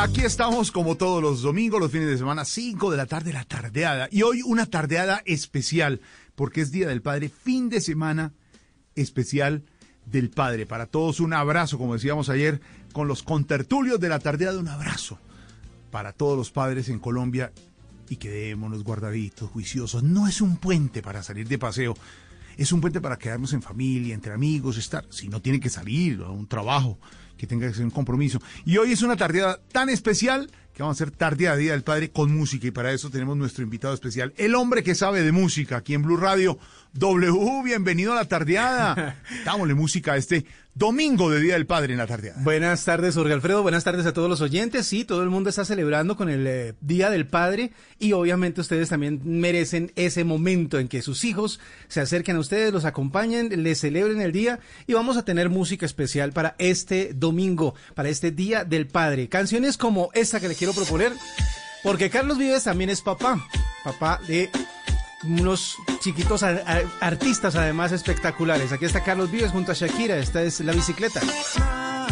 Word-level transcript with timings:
Aquí 0.00 0.20
estamos 0.20 0.70
como 0.70 0.96
todos 0.96 1.20
los 1.20 1.42
domingos, 1.42 1.80
los 1.80 1.90
fines 1.90 2.06
de 2.06 2.16
semana, 2.16 2.44
5 2.44 2.92
de 2.92 2.96
la 2.96 3.06
tarde, 3.06 3.32
la 3.32 3.42
tardeada. 3.42 4.08
Y 4.12 4.22
hoy 4.22 4.42
una 4.42 4.64
tardeada 4.66 5.24
especial, 5.26 6.00
porque 6.36 6.60
es 6.60 6.70
Día 6.70 6.86
del 6.86 7.02
Padre, 7.02 7.28
fin 7.28 7.68
de 7.68 7.80
semana 7.80 8.32
especial 8.94 9.64
del 10.06 10.30
Padre. 10.30 10.66
Para 10.66 10.86
todos 10.86 11.18
un 11.18 11.32
abrazo, 11.32 11.78
como 11.78 11.94
decíamos 11.94 12.28
ayer, 12.28 12.60
con 12.92 13.08
los 13.08 13.24
contertulios 13.24 13.98
de 13.98 14.08
la 14.08 14.20
tardeada, 14.20 14.60
un 14.60 14.68
abrazo 14.68 15.18
para 15.90 16.12
todos 16.12 16.38
los 16.38 16.52
padres 16.52 16.88
en 16.90 17.00
Colombia 17.00 17.52
y 18.08 18.16
quedémonos 18.16 18.84
guardaditos, 18.84 19.50
juiciosos. 19.50 20.04
No 20.04 20.28
es 20.28 20.40
un 20.40 20.58
puente 20.58 21.02
para 21.02 21.24
salir 21.24 21.48
de 21.48 21.58
paseo, 21.58 21.96
es 22.56 22.70
un 22.70 22.80
puente 22.80 23.00
para 23.00 23.18
quedarnos 23.18 23.52
en 23.52 23.62
familia, 23.62 24.14
entre 24.14 24.32
amigos, 24.32 24.78
estar, 24.78 25.04
si 25.10 25.28
no 25.28 25.42
tiene 25.42 25.58
que 25.58 25.70
salir 25.70 26.22
a 26.22 26.30
un 26.30 26.46
trabajo 26.46 27.00
que 27.38 27.46
tenga 27.46 27.68
que 27.68 27.74
ser 27.74 27.84
un 27.84 27.90
compromiso. 27.90 28.40
Y 28.66 28.76
hoy 28.76 28.92
es 28.92 29.02
una 29.02 29.16
tardeada 29.16 29.60
tan 29.72 29.88
especial 29.88 30.50
que 30.78 30.84
vamos 30.84 31.00
a 31.00 31.02
hacer 31.02 31.12
tardeada 31.12 31.56
Día 31.56 31.72
del 31.72 31.82
Padre 31.82 32.12
con 32.12 32.32
música 32.32 32.68
y 32.68 32.70
para 32.70 32.92
eso 32.92 33.10
tenemos 33.10 33.36
nuestro 33.36 33.64
invitado 33.64 33.92
especial, 33.92 34.32
el 34.36 34.54
hombre 34.54 34.84
que 34.84 34.94
sabe 34.94 35.24
de 35.24 35.32
música 35.32 35.78
aquí 35.78 35.94
en 35.94 36.02
Blue 36.02 36.16
Radio. 36.16 36.56
W, 36.94 37.62
bienvenido 37.64 38.12
a 38.12 38.16
la 38.16 38.24
tardeada. 38.24 39.20
Dámosle 39.44 39.74
música 39.74 40.12
a 40.12 40.16
este 40.16 40.46
domingo 40.78 41.28
de 41.28 41.40
Día 41.40 41.54
del 41.54 41.66
Padre 41.66 41.92
en 41.92 41.98
la 41.98 42.06
tardeada. 42.06 42.40
Buenas 42.42 42.84
tardes, 42.84 43.16
Jorge 43.16 43.32
Alfredo. 43.32 43.62
Buenas 43.62 43.82
tardes 43.82 44.06
a 44.06 44.12
todos 44.12 44.30
los 44.30 44.40
oyentes. 44.40 44.86
Sí, 44.86 45.04
todo 45.04 45.24
el 45.24 45.28
mundo 45.28 45.50
está 45.50 45.64
celebrando 45.64 46.16
con 46.16 46.28
el 46.28 46.46
eh, 46.46 46.74
Día 46.80 47.10
del 47.10 47.26
Padre 47.26 47.72
y 47.98 48.12
obviamente 48.12 48.60
ustedes 48.60 48.88
también 48.88 49.20
merecen 49.24 49.90
ese 49.96 50.22
momento 50.22 50.78
en 50.78 50.86
que 50.86 51.02
sus 51.02 51.24
hijos 51.24 51.58
se 51.88 52.00
acerquen 52.00 52.36
a 52.36 52.40
ustedes, 52.40 52.72
los 52.72 52.84
acompañen, 52.84 53.64
les 53.64 53.80
celebren 53.80 54.20
el 54.20 54.30
día 54.30 54.60
y 54.86 54.92
vamos 54.92 55.16
a 55.16 55.24
tener 55.24 55.50
música 55.50 55.84
especial 55.84 56.32
para 56.32 56.54
este 56.58 57.12
domingo, 57.12 57.74
para 57.94 58.08
este 58.08 58.30
Día 58.30 58.64
del 58.64 58.86
Padre. 58.86 59.28
Canciones 59.28 59.78
como 59.78 60.10
esta 60.14 60.38
que 60.38 60.48
le 60.48 60.54
quiero 60.54 60.67
proponer, 60.72 61.12
porque 61.82 62.10
Carlos 62.10 62.38
Vives 62.38 62.64
también 62.64 62.90
es 62.90 63.00
papá, 63.00 63.46
papá 63.84 64.20
de 64.26 64.50
unos 65.24 65.76
chiquitos 66.00 66.42
artistas 66.42 67.56
además 67.56 67.92
espectaculares. 67.92 68.72
Aquí 68.72 68.84
está 68.84 69.02
Carlos 69.02 69.30
Vives 69.30 69.50
junto 69.50 69.72
a 69.72 69.74
Shakira, 69.74 70.16
esta 70.16 70.42
es 70.42 70.60
La 70.60 70.72
Bicicleta. 70.72 71.20
Nada 71.58 72.08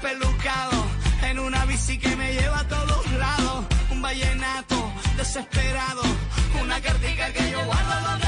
despelucado, 0.00 0.84
en 1.22 1.38
una 1.40 1.64
bici 1.64 1.98
que 1.98 2.14
me 2.16 2.32
lleva 2.32 2.60
a 2.60 2.68
todos 2.68 3.12
lados. 3.12 3.64
Un 3.90 4.00
vallenato 4.00 4.92
desesperado, 5.16 6.02
una 6.62 6.80
cartica 6.80 7.32
que 7.32 7.50
yo 7.50 7.64
guardo 7.64 8.08
donde 8.08 8.27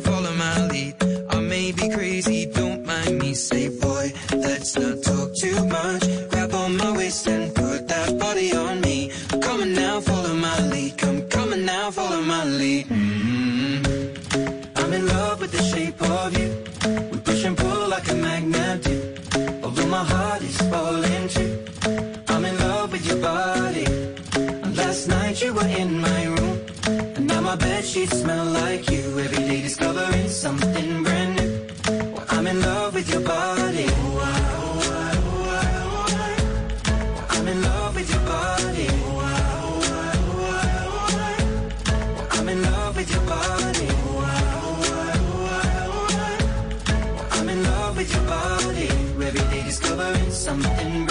bed 27.61 27.85
sheets 27.85 28.19
smell 28.21 28.45
like 28.45 28.89
you. 28.89 29.19
Every 29.19 29.43
day 29.49 29.61
discovering 29.61 30.27
something 30.29 31.03
brand 31.03 31.35
new. 31.37 31.51
Well, 32.13 32.25
I'm 32.29 32.47
in 32.47 32.59
love 32.61 32.93
with 32.95 33.09
your 33.11 33.21
body. 33.21 33.85
Oh, 33.89 34.19
I, 34.23 34.39
oh, 34.59 34.81
I, 34.91 35.13
oh, 35.31 35.45
I, 35.49 35.65
oh, 35.87 36.05
I. 36.17 36.31
Well, 37.15 37.25
I'm 37.29 37.47
in 37.47 37.61
love 37.61 37.95
with 37.95 38.09
your 38.13 38.23
body. 38.25 38.87
Oh, 38.89 39.19
I, 39.19 39.41
oh, 39.59 39.81
I, 39.93 40.15
oh, 40.29 40.59
I, 40.59 40.73
oh, 40.89 41.17
I. 41.27 41.35
Well, 42.15 42.27
I'm 42.39 42.49
in 42.49 42.61
love 42.63 42.95
with 42.97 43.11
your 43.11 43.25
body. 43.33 43.87
Oh, 43.91 44.19
I, 44.19 44.41
oh, 44.63 44.91
I, 44.97 45.15
oh, 45.29 45.57
I, 45.57 45.73
oh, 45.87 46.07
I. 46.19 47.13
Well, 47.15 47.27
I'm 47.39 47.49
in 47.49 47.63
love 47.63 47.97
with 47.97 48.11
your 48.13 48.25
body. 48.25 48.87
Every 49.27 49.43
day 49.51 49.63
discovering 49.63 50.31
something. 50.31 51.10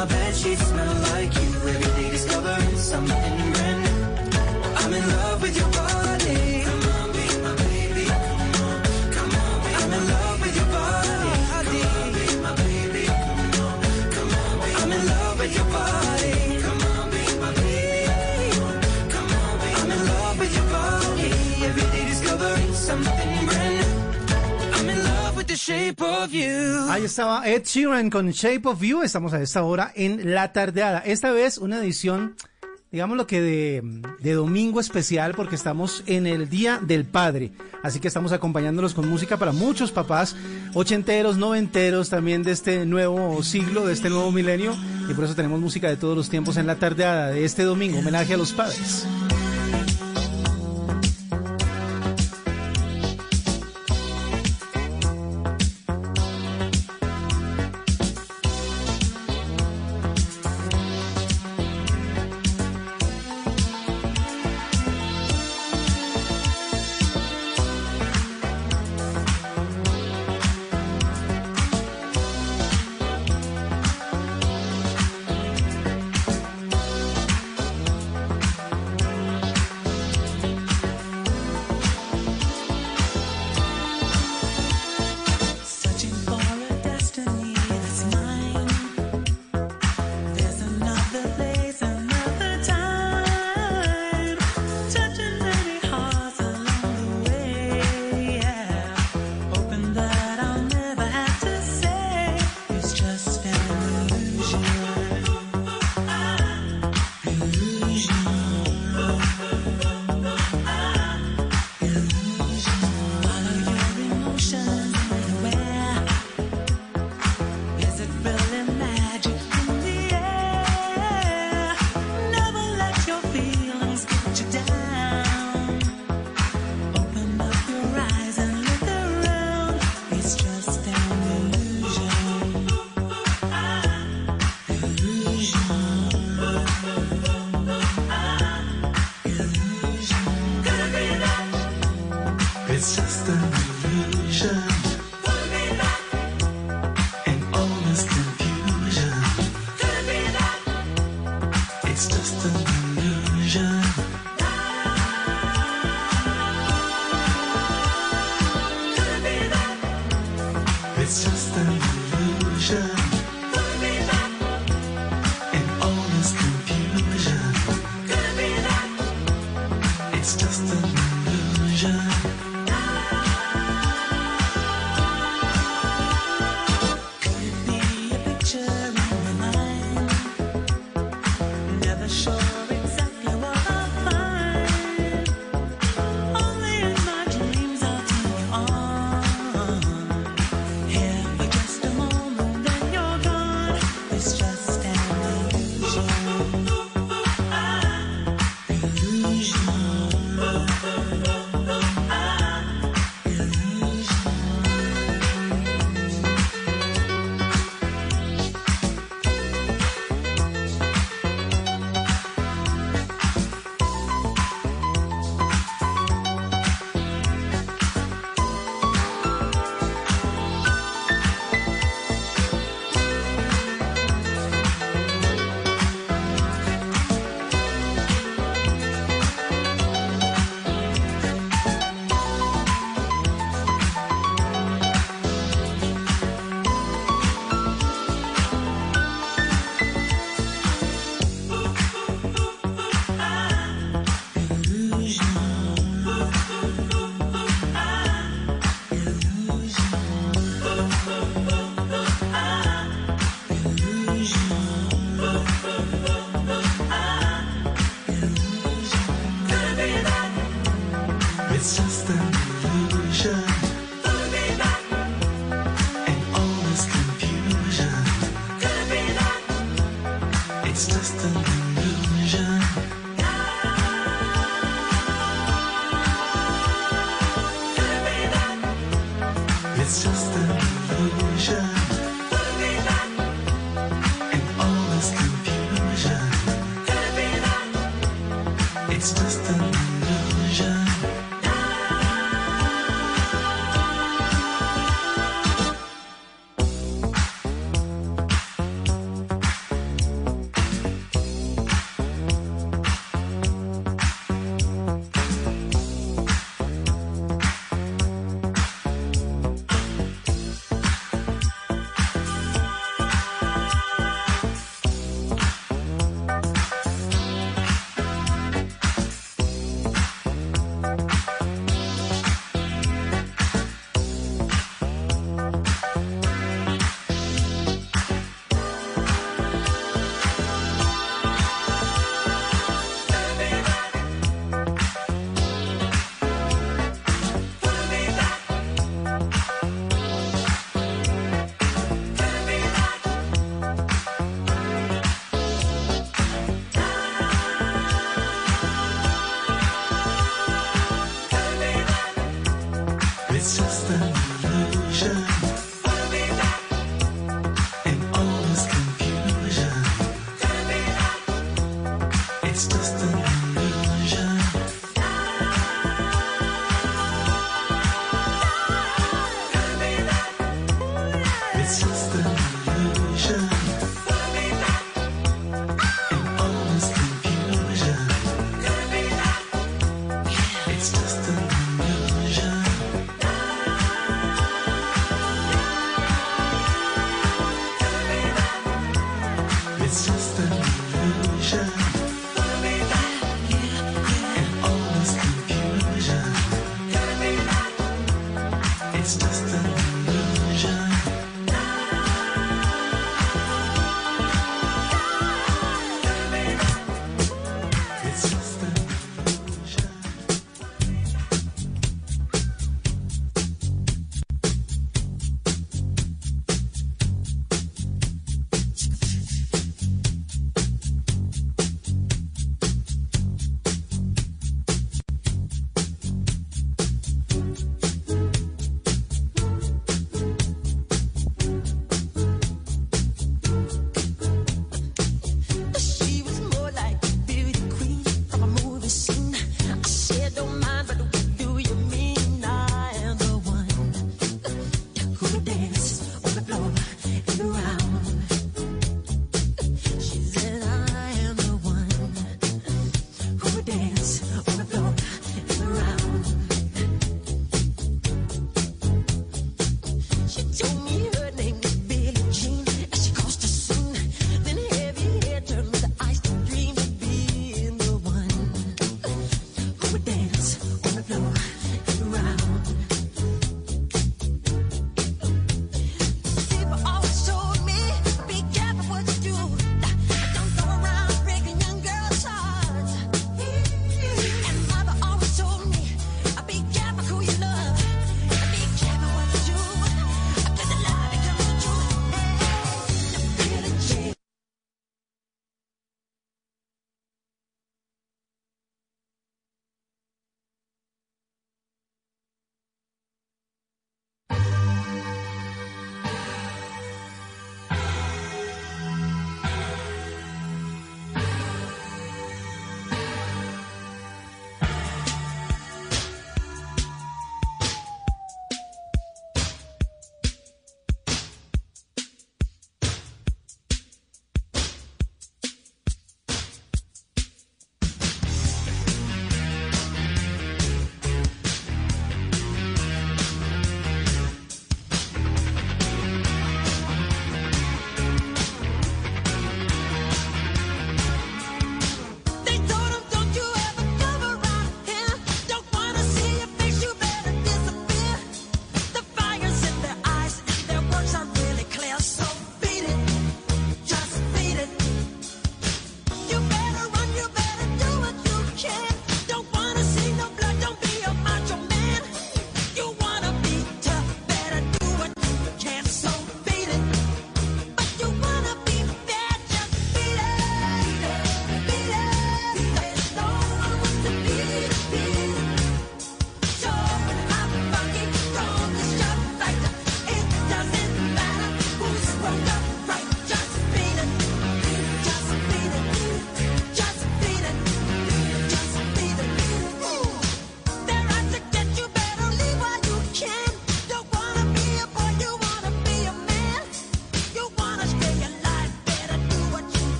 My 0.00 0.06
bed 0.06 0.34
sheets 0.34 0.66
smell 0.66 0.94
like 1.12 1.34
you. 1.34 1.50
Every 1.68 2.02
day 2.02 2.10
discovering 2.10 2.76
something 2.78 3.49
shape 25.60 26.02
of 26.02 26.32
you. 26.32 26.90
Ahí 26.90 27.04
estaba 27.04 27.46
Ed 27.46 27.64
Sheeran 27.64 28.08
con 28.08 28.30
Shape 28.30 28.62
of 28.64 28.80
You. 28.80 29.02
Estamos 29.02 29.34
a 29.34 29.42
esta 29.42 29.62
hora 29.62 29.92
en 29.94 30.34
la 30.34 30.52
tardeada. 30.52 31.00
Esta 31.00 31.32
vez 31.32 31.58
una 31.58 31.78
edición, 31.78 32.34
digamos 32.90 33.18
lo 33.18 33.26
que 33.26 33.42
de, 33.42 33.82
de 34.20 34.32
domingo 34.32 34.80
especial 34.80 35.34
porque 35.34 35.56
estamos 35.56 36.02
en 36.06 36.26
el 36.26 36.48
Día 36.48 36.80
del 36.80 37.04
Padre. 37.04 37.52
Así 37.82 38.00
que 38.00 38.08
estamos 38.08 38.32
acompañándolos 38.32 38.94
con 38.94 39.08
música 39.08 39.36
para 39.36 39.52
muchos 39.52 39.92
papás, 39.92 40.34
ochenteros, 40.72 41.36
noventeros, 41.36 42.08
también 42.08 42.42
de 42.42 42.52
este 42.52 42.86
nuevo 42.86 43.42
siglo, 43.42 43.86
de 43.86 43.92
este 43.92 44.08
nuevo 44.08 44.32
milenio. 44.32 44.74
Y 45.10 45.14
por 45.14 45.24
eso 45.24 45.34
tenemos 45.34 45.60
música 45.60 45.88
de 45.88 45.96
todos 45.96 46.16
los 46.16 46.30
tiempos 46.30 46.56
en 46.56 46.66
la 46.66 46.76
tardeada 46.76 47.28
de 47.28 47.44
este 47.44 47.64
domingo, 47.64 47.98
homenaje 47.98 48.32
a 48.32 48.38
los 48.38 48.52
padres. 48.52 49.06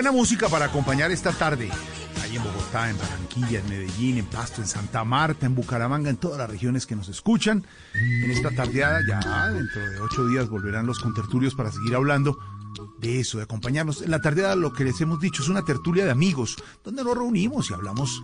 Buena 0.00 0.12
música 0.12 0.48
para 0.48 0.64
acompañar 0.64 1.10
esta 1.10 1.30
tarde. 1.30 1.68
Ahí 2.22 2.34
en 2.34 2.42
Bogotá, 2.42 2.88
en 2.88 2.96
Barranquilla, 2.96 3.60
en 3.60 3.68
Medellín, 3.68 4.16
en 4.16 4.24
Pasto, 4.24 4.62
en 4.62 4.66
Santa 4.66 5.04
Marta, 5.04 5.44
en 5.44 5.54
Bucaramanga, 5.54 6.08
en 6.08 6.16
todas 6.16 6.38
las 6.38 6.48
regiones 6.48 6.86
que 6.86 6.96
nos 6.96 7.10
escuchan. 7.10 7.66
En 7.92 8.30
esta 8.30 8.50
tardeada, 8.50 9.00
ya 9.06 9.50
dentro 9.50 9.90
de 9.90 10.00
ocho 10.00 10.26
días 10.26 10.48
volverán 10.48 10.86
los 10.86 11.00
contertulios 11.00 11.54
para 11.54 11.70
seguir 11.70 11.94
hablando 11.94 12.38
de 12.98 13.20
eso, 13.20 13.36
de 13.36 13.44
acompañarnos. 13.44 14.00
En 14.00 14.10
la 14.10 14.22
tardeada 14.22 14.56
lo 14.56 14.72
que 14.72 14.84
les 14.84 14.98
hemos 15.02 15.20
dicho 15.20 15.42
es 15.42 15.50
una 15.50 15.66
tertulia 15.66 16.06
de 16.06 16.12
amigos, 16.12 16.56
donde 16.82 17.04
nos 17.04 17.14
reunimos 17.14 17.68
y 17.68 17.74
hablamos 17.74 18.22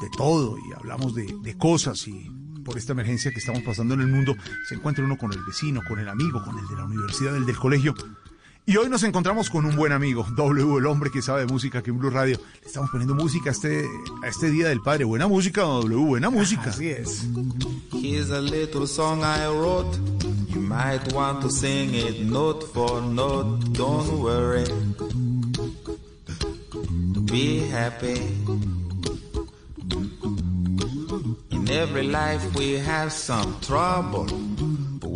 de 0.00 0.08
todo 0.16 0.56
y 0.56 0.72
hablamos 0.72 1.14
de, 1.14 1.36
de 1.42 1.58
cosas 1.58 2.08
y 2.08 2.32
por 2.68 2.76
esta 2.76 2.92
emergencia 2.92 3.30
que 3.32 3.38
estamos 3.38 3.62
pasando 3.62 3.94
en 3.94 4.00
el 4.00 4.08
mundo, 4.08 4.36
se 4.68 4.74
encuentra 4.74 5.02
uno 5.02 5.16
con 5.16 5.32
el 5.32 5.42
vecino, 5.42 5.80
con 5.88 5.98
el 5.98 6.08
amigo, 6.08 6.44
con 6.44 6.58
el 6.58 6.68
de 6.68 6.76
la 6.76 6.84
universidad, 6.84 7.34
el 7.34 7.46
del 7.46 7.56
colegio. 7.56 7.94
Y 8.68 8.76
hoy 8.76 8.90
nos 8.90 9.02
encontramos 9.02 9.48
con 9.48 9.64
un 9.64 9.74
buen 9.76 9.92
amigo, 9.92 10.26
W, 10.36 10.76
el 10.76 10.84
hombre 10.84 11.10
que 11.10 11.22
sabe 11.22 11.40
de 11.40 11.46
música 11.46 11.78
aquí 11.78 11.88
en 11.88 11.98
Blue 11.98 12.10
Radio. 12.10 12.38
Le 12.60 12.66
estamos 12.66 12.90
poniendo 12.90 13.14
música 13.14 13.48
a 13.48 13.52
este, 13.52 13.82
a 14.22 14.28
este 14.28 14.50
Día 14.50 14.68
del 14.68 14.82
Padre. 14.82 15.04
Buena 15.04 15.26
música, 15.26 15.62
W, 15.62 15.96
buena 16.04 16.28
música. 16.28 16.68
Así 16.68 16.90
es. 16.90 17.26
Here's 17.94 18.30
a 18.30 18.42
little 18.42 18.86
song 18.86 19.22
I 19.22 19.46
wrote. 19.46 19.96
You 20.50 20.60
might 20.60 21.00
want 21.14 21.40
to 21.40 21.50
sing 21.50 21.94
it 21.94 22.20
note 22.20 22.62
for 22.74 23.00
note. 23.00 23.58
Don't 23.72 24.20
worry. 24.20 24.66
Be 27.24 27.60
happy. 27.70 28.20
In 31.52 31.70
every 31.70 32.06
life 32.06 32.54
we 32.54 32.78
have 32.78 33.14
some 33.14 33.56
trouble. 33.62 34.26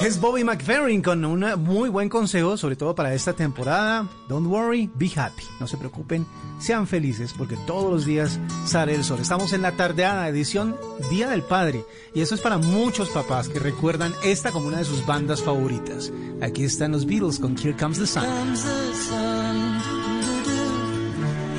Es, 0.00 0.20
Bobby 0.20 0.42
McFerrin 0.42 1.00
con 1.00 1.24
un 1.24 1.44
muy 1.62 1.88
buen 1.88 2.08
consejo, 2.08 2.56
sobre 2.56 2.74
todo 2.76 2.94
para 2.94 3.14
esta 3.14 3.32
temporada. 3.34 4.08
Don't 4.28 4.48
worry, 4.48 4.90
be 4.94 5.10
happy. 5.14 5.44
No 5.60 5.66
se 5.68 5.76
preocupen, 5.76 6.26
sean 6.58 6.86
felices, 6.88 7.32
porque 7.36 7.56
todos 7.66 7.92
los 7.92 8.04
días 8.04 8.40
sale 8.66 8.94
el 8.94 9.04
sol. 9.04 9.20
Estamos 9.20 9.52
en 9.52 9.62
la 9.62 9.72
tardeada 9.72 10.28
edición 10.28 10.76
Día 11.08 11.28
del 11.28 11.42
Padre, 11.42 11.84
y 12.14 12.20
eso 12.20 12.34
es 12.34 12.40
para 12.40 12.58
muchos 12.58 13.10
papás 13.10 13.48
que 13.48 13.60
recuerdan 13.60 14.12
esta 14.24 14.50
como 14.50 14.66
una 14.66 14.78
de 14.78 14.84
sus 14.84 15.06
bandas 15.06 15.42
favoritas. 15.42 16.12
Aquí 16.40 16.64
están 16.64 16.92
los 16.92 17.06
Beatles 17.06 17.38
con 17.38 17.56
Here 17.56 17.76
Comes 17.76 17.98
the 17.98 18.06
Sun. 18.06 18.24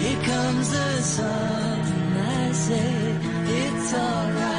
Here 0.03 0.19
comes 0.25 0.69
the 0.69 1.01
sun. 1.01 1.79
I 2.17 2.51
say 2.51 3.15
it's 3.47 3.93
alright. 3.93 4.52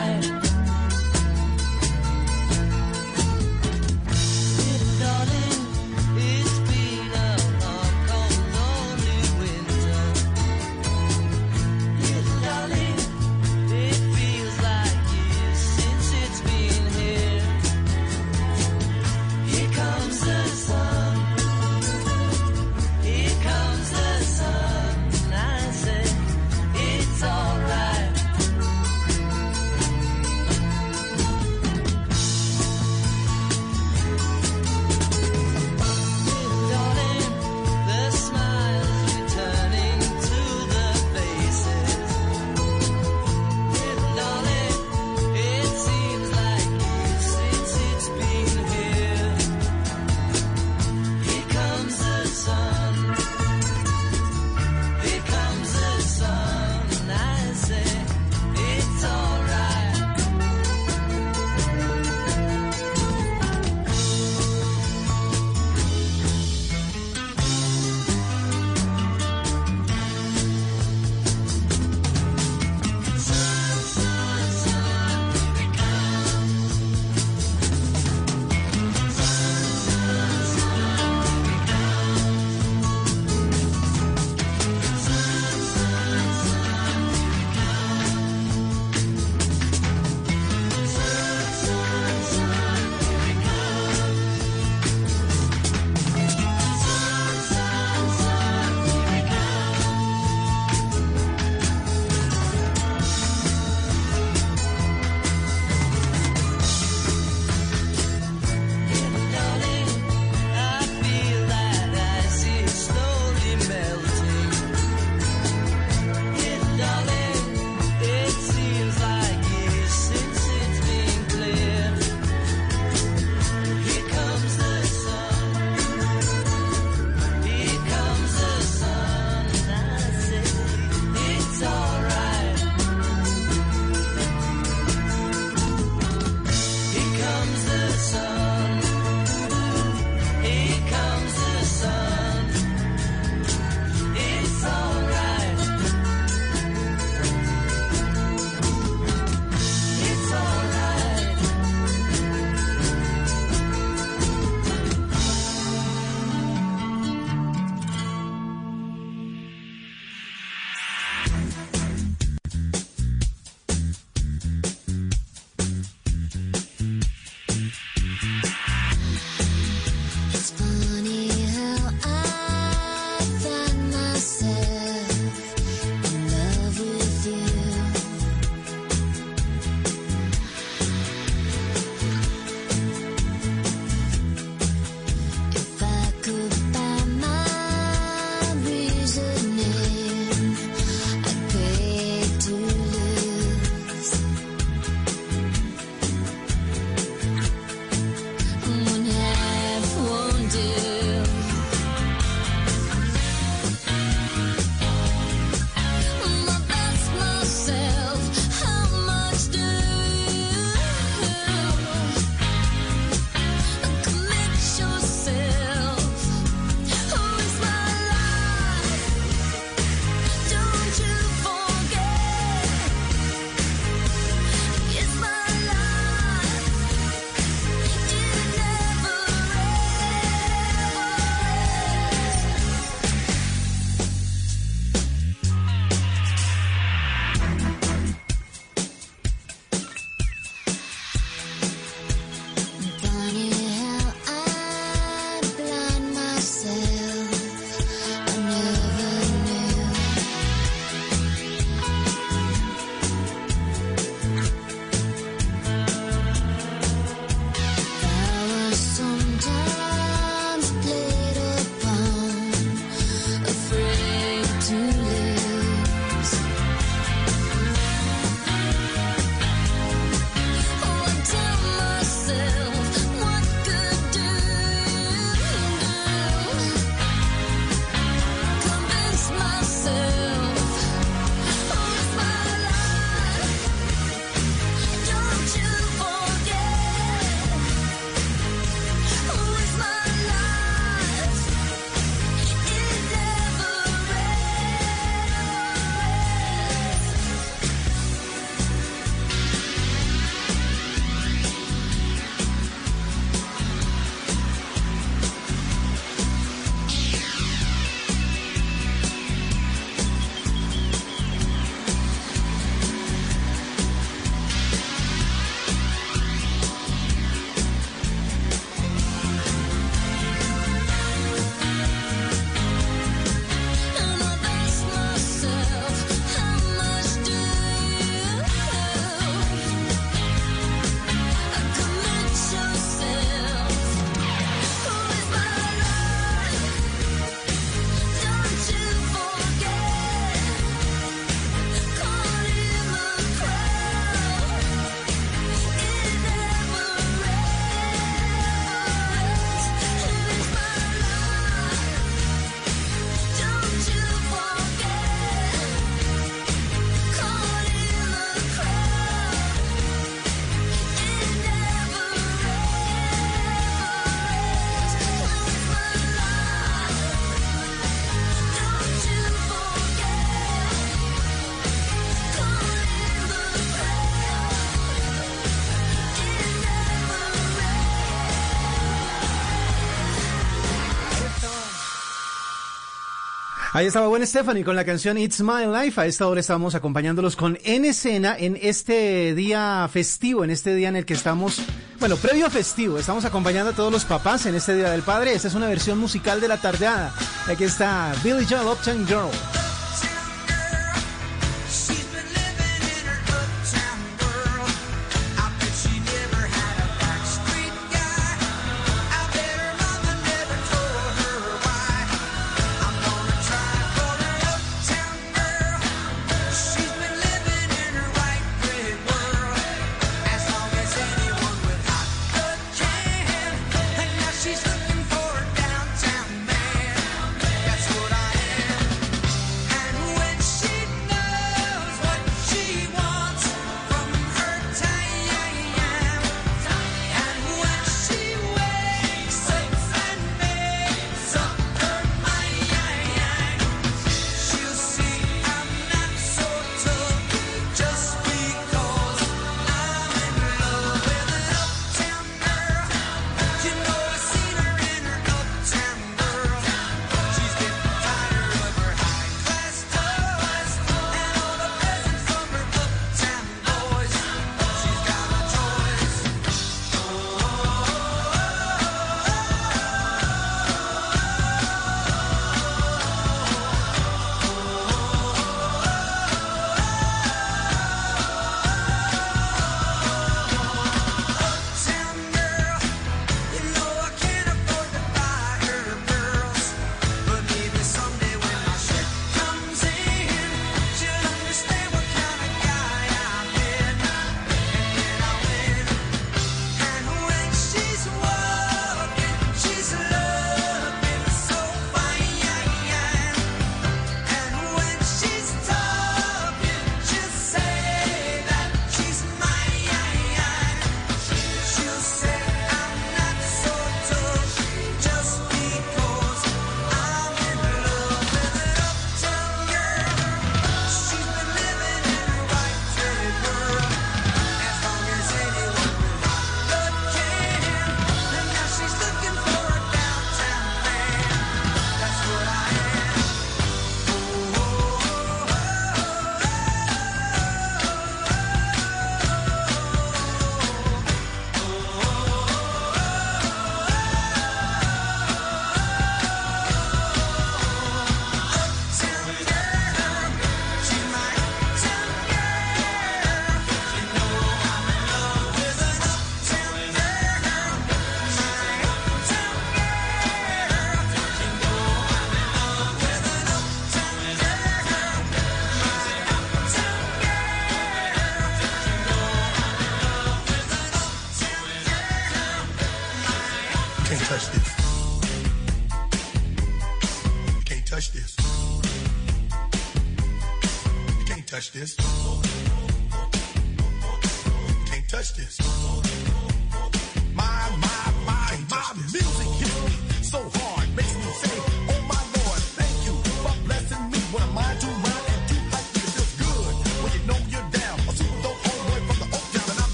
Ahí 383.75 383.87
estaba 383.87 384.07
Gwen 384.07 384.25
Stephanie 384.25 384.63
con 384.63 384.77
la 384.77 384.85
canción 384.85 385.19
It's 385.19 385.41
My 385.41 385.67
Life. 385.67 386.01
A 386.01 386.07
esta 386.07 386.29
hora 386.29 386.39
estamos 386.39 386.77
acompañándolos 386.77 387.35
con 387.35 387.59
En 387.65 387.85
Escena 387.85 388.37
en 388.39 388.57
este 388.63 389.35
día 389.35 389.91
festivo, 389.93 390.45
en 390.45 390.51
este 390.51 390.77
día 390.77 390.91
en 390.91 390.95
el 390.95 391.05
que 391.05 391.15
estamos, 391.15 391.61
bueno, 391.99 392.15
previo 392.15 392.47
a 392.47 392.51
festivo. 392.51 392.99
Estamos 392.99 393.25
acompañando 393.25 393.73
a 393.73 393.75
todos 393.75 393.91
los 393.91 394.05
papás 394.05 394.47
en 394.47 394.55
este 394.55 394.77
Día 394.77 394.93
del 394.93 395.03
Padre. 395.03 395.33
Esta 395.33 395.49
es 395.49 395.55
una 395.57 395.67
versión 395.67 395.99
musical 395.99 396.41
de 396.41 396.47
la 396.47 396.59
tardeada. 396.59 397.13
Aquí 397.49 397.65
está 397.65 398.15
Billy 398.23 398.47
Joel 398.49 398.69
Uptown 398.69 399.09
Girl. 399.09 399.64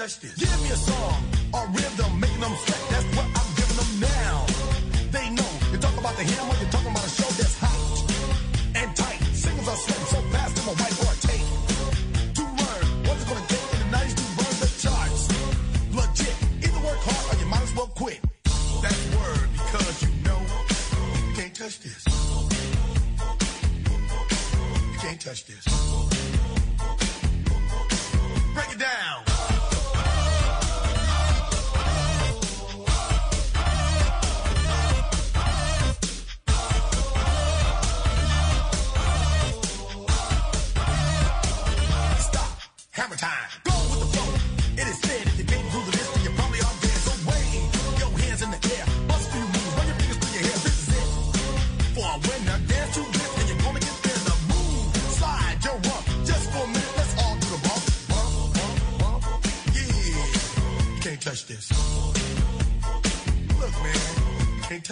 touch 0.00 0.18
this. 0.20 0.49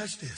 Watch 0.08 0.20
this. 0.20 0.37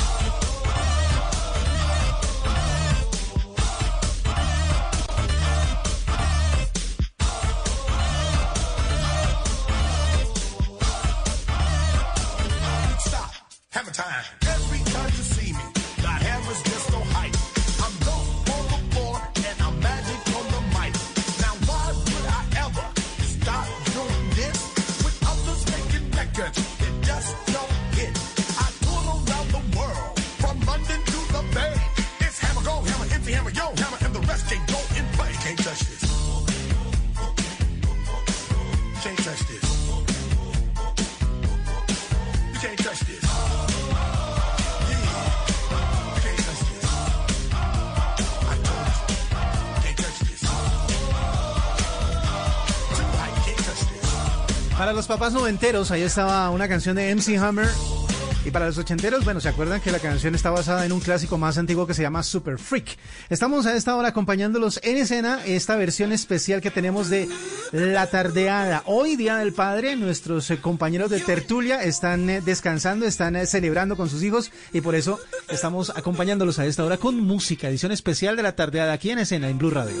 papás 55.11 55.33
noventeros, 55.33 55.91
ahí 55.91 56.03
estaba 56.03 56.49
una 56.51 56.69
canción 56.69 56.95
de 56.95 57.13
MC 57.13 57.37
Hammer. 57.37 57.67
Y 58.45 58.51
para 58.51 58.67
los 58.67 58.77
ochenteros, 58.77 59.25
bueno, 59.25 59.41
se 59.41 59.49
acuerdan 59.49 59.81
que 59.81 59.91
la 59.91 59.99
canción 59.99 60.35
está 60.35 60.51
basada 60.51 60.85
en 60.85 60.93
un 60.93 61.01
clásico 61.01 61.37
más 61.37 61.57
antiguo 61.57 61.85
que 61.85 61.93
se 61.93 62.01
llama 62.01 62.23
Super 62.23 62.57
Freak. 62.57 62.97
Estamos 63.29 63.65
a 63.65 63.75
esta 63.75 63.93
hora 63.97 64.07
acompañándolos 64.07 64.79
en 64.83 64.95
escena, 64.95 65.43
esta 65.45 65.75
versión 65.75 66.13
especial 66.13 66.61
que 66.61 66.71
tenemos 66.71 67.09
de 67.09 67.27
La 67.73 68.07
Tardeada. 68.07 68.83
Hoy, 68.85 69.17
Día 69.17 69.35
del 69.35 69.51
Padre, 69.51 69.97
nuestros 69.97 70.49
eh, 70.49 70.61
compañeros 70.61 71.09
de 71.09 71.19
tertulia 71.19 71.83
están 71.83 72.29
eh, 72.29 72.39
descansando, 72.39 73.05
están 73.05 73.35
eh, 73.35 73.45
celebrando 73.47 73.97
con 73.97 74.09
sus 74.09 74.23
hijos 74.23 74.49
y 74.71 74.79
por 74.79 74.95
eso 74.95 75.19
estamos 75.49 75.89
acompañándolos 75.89 76.57
a 76.57 76.65
esta 76.65 76.85
hora 76.85 76.95
con 76.95 77.19
música, 77.19 77.67
edición 77.67 77.91
especial 77.91 78.37
de 78.37 78.43
La 78.43 78.55
Tardeada 78.55 78.93
aquí 78.93 79.09
en 79.09 79.19
escena, 79.19 79.49
en 79.49 79.57
Blue 79.57 79.71
Radio. 79.71 79.97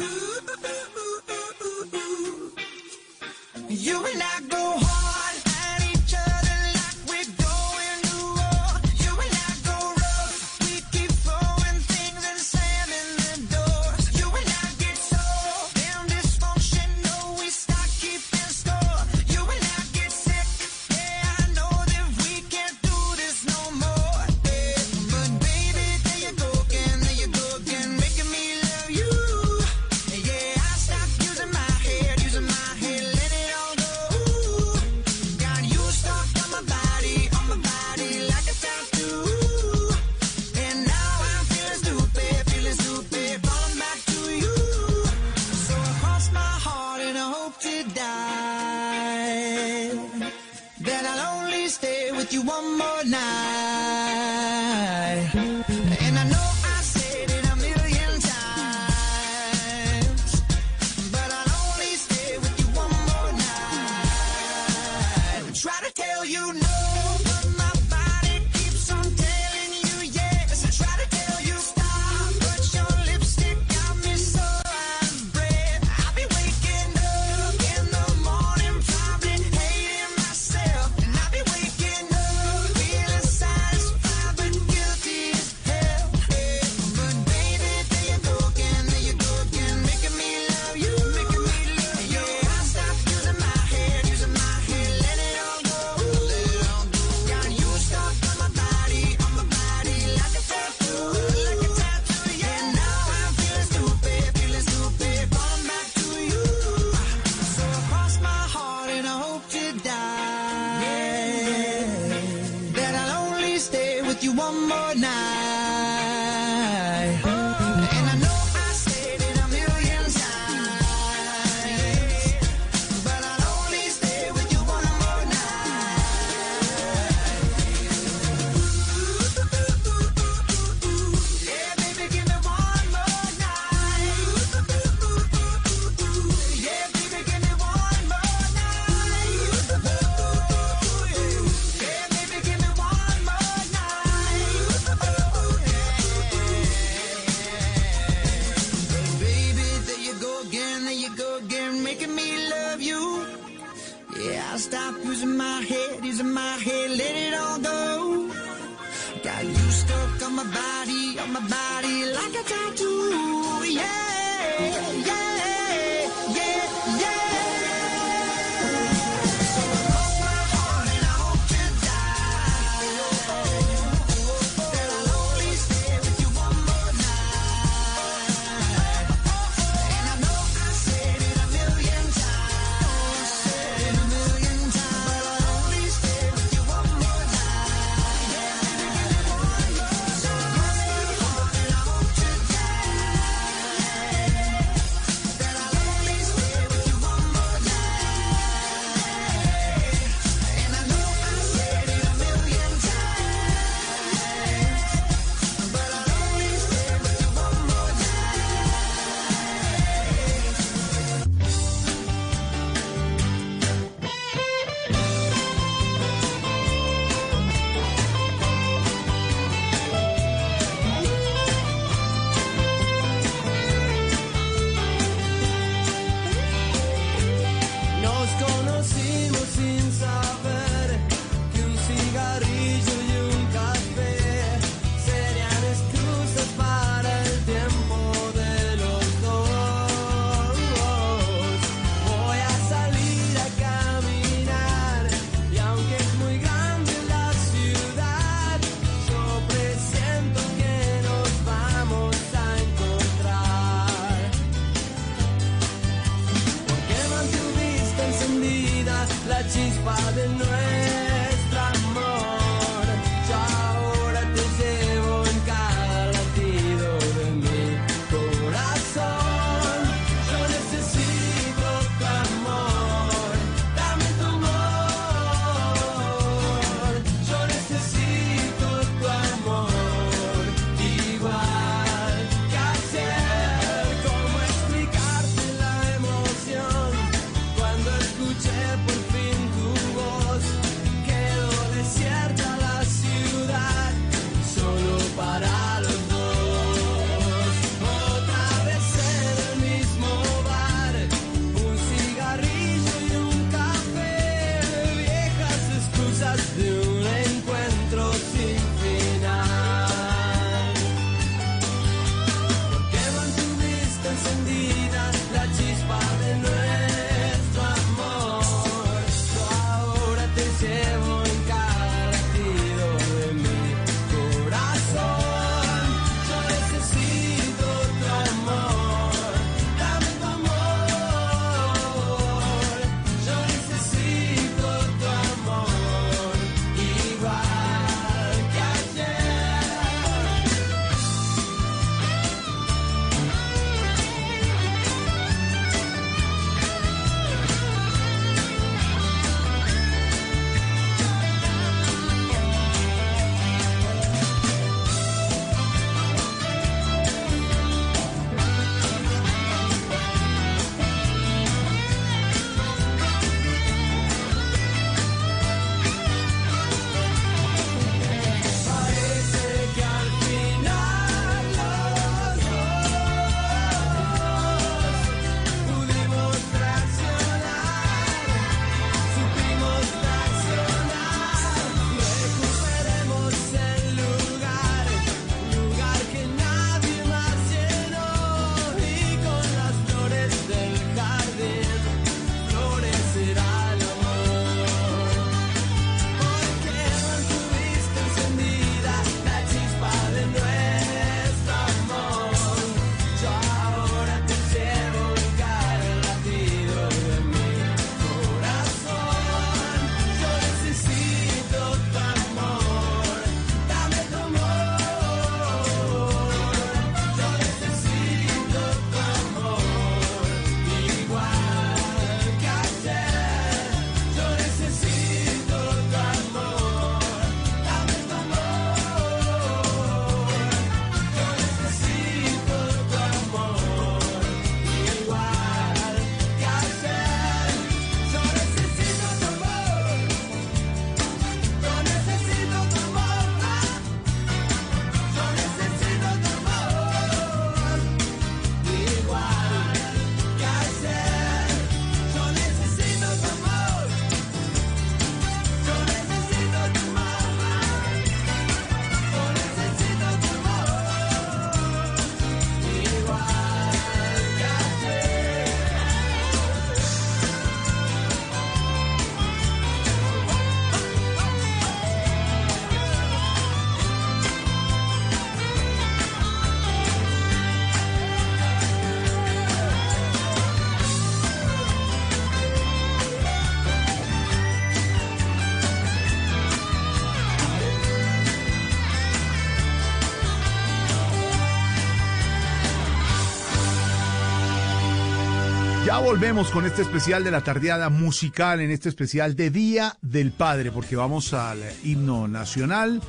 Ya 495.91 495.99
volvemos 495.99 496.51
con 496.51 496.65
este 496.65 496.83
especial 496.83 497.25
de 497.25 497.31
la 497.31 497.43
tardeada 497.43 497.89
musical, 497.89 498.61
en 498.61 498.71
este 498.71 498.87
especial 498.87 499.35
de 499.35 499.49
Día 499.49 499.97
del 500.01 500.31
Padre, 500.31 500.71
porque 500.71 500.95
vamos 500.95 501.33
al 501.33 501.61
himno 501.83 502.29
nacional, 502.29 503.01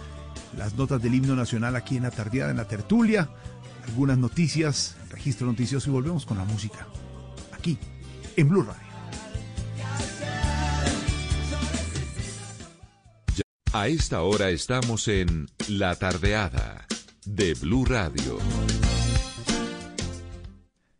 las 0.58 0.74
notas 0.74 1.00
del 1.00 1.14
himno 1.14 1.36
nacional 1.36 1.76
aquí 1.76 1.96
en 1.96 2.02
la 2.02 2.10
tardeada, 2.10 2.50
en 2.50 2.56
la 2.56 2.66
tertulia, 2.66 3.30
algunas 3.86 4.18
noticias, 4.18 4.96
registro 5.10 5.46
noticioso 5.46 5.90
y 5.90 5.92
volvemos 5.92 6.26
con 6.26 6.38
la 6.38 6.44
música, 6.44 6.88
aquí, 7.52 7.78
en 8.34 8.48
Blue 8.48 8.64
Radio. 8.64 8.82
A 13.74 13.86
esta 13.86 14.22
hora 14.22 14.50
estamos 14.50 15.06
en 15.06 15.46
La 15.68 15.94
Tardeada 15.94 16.84
de 17.26 17.54
Blue 17.54 17.84
Radio. 17.84 18.40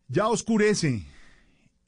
Ya 0.07 0.29
oscurece 0.29 1.11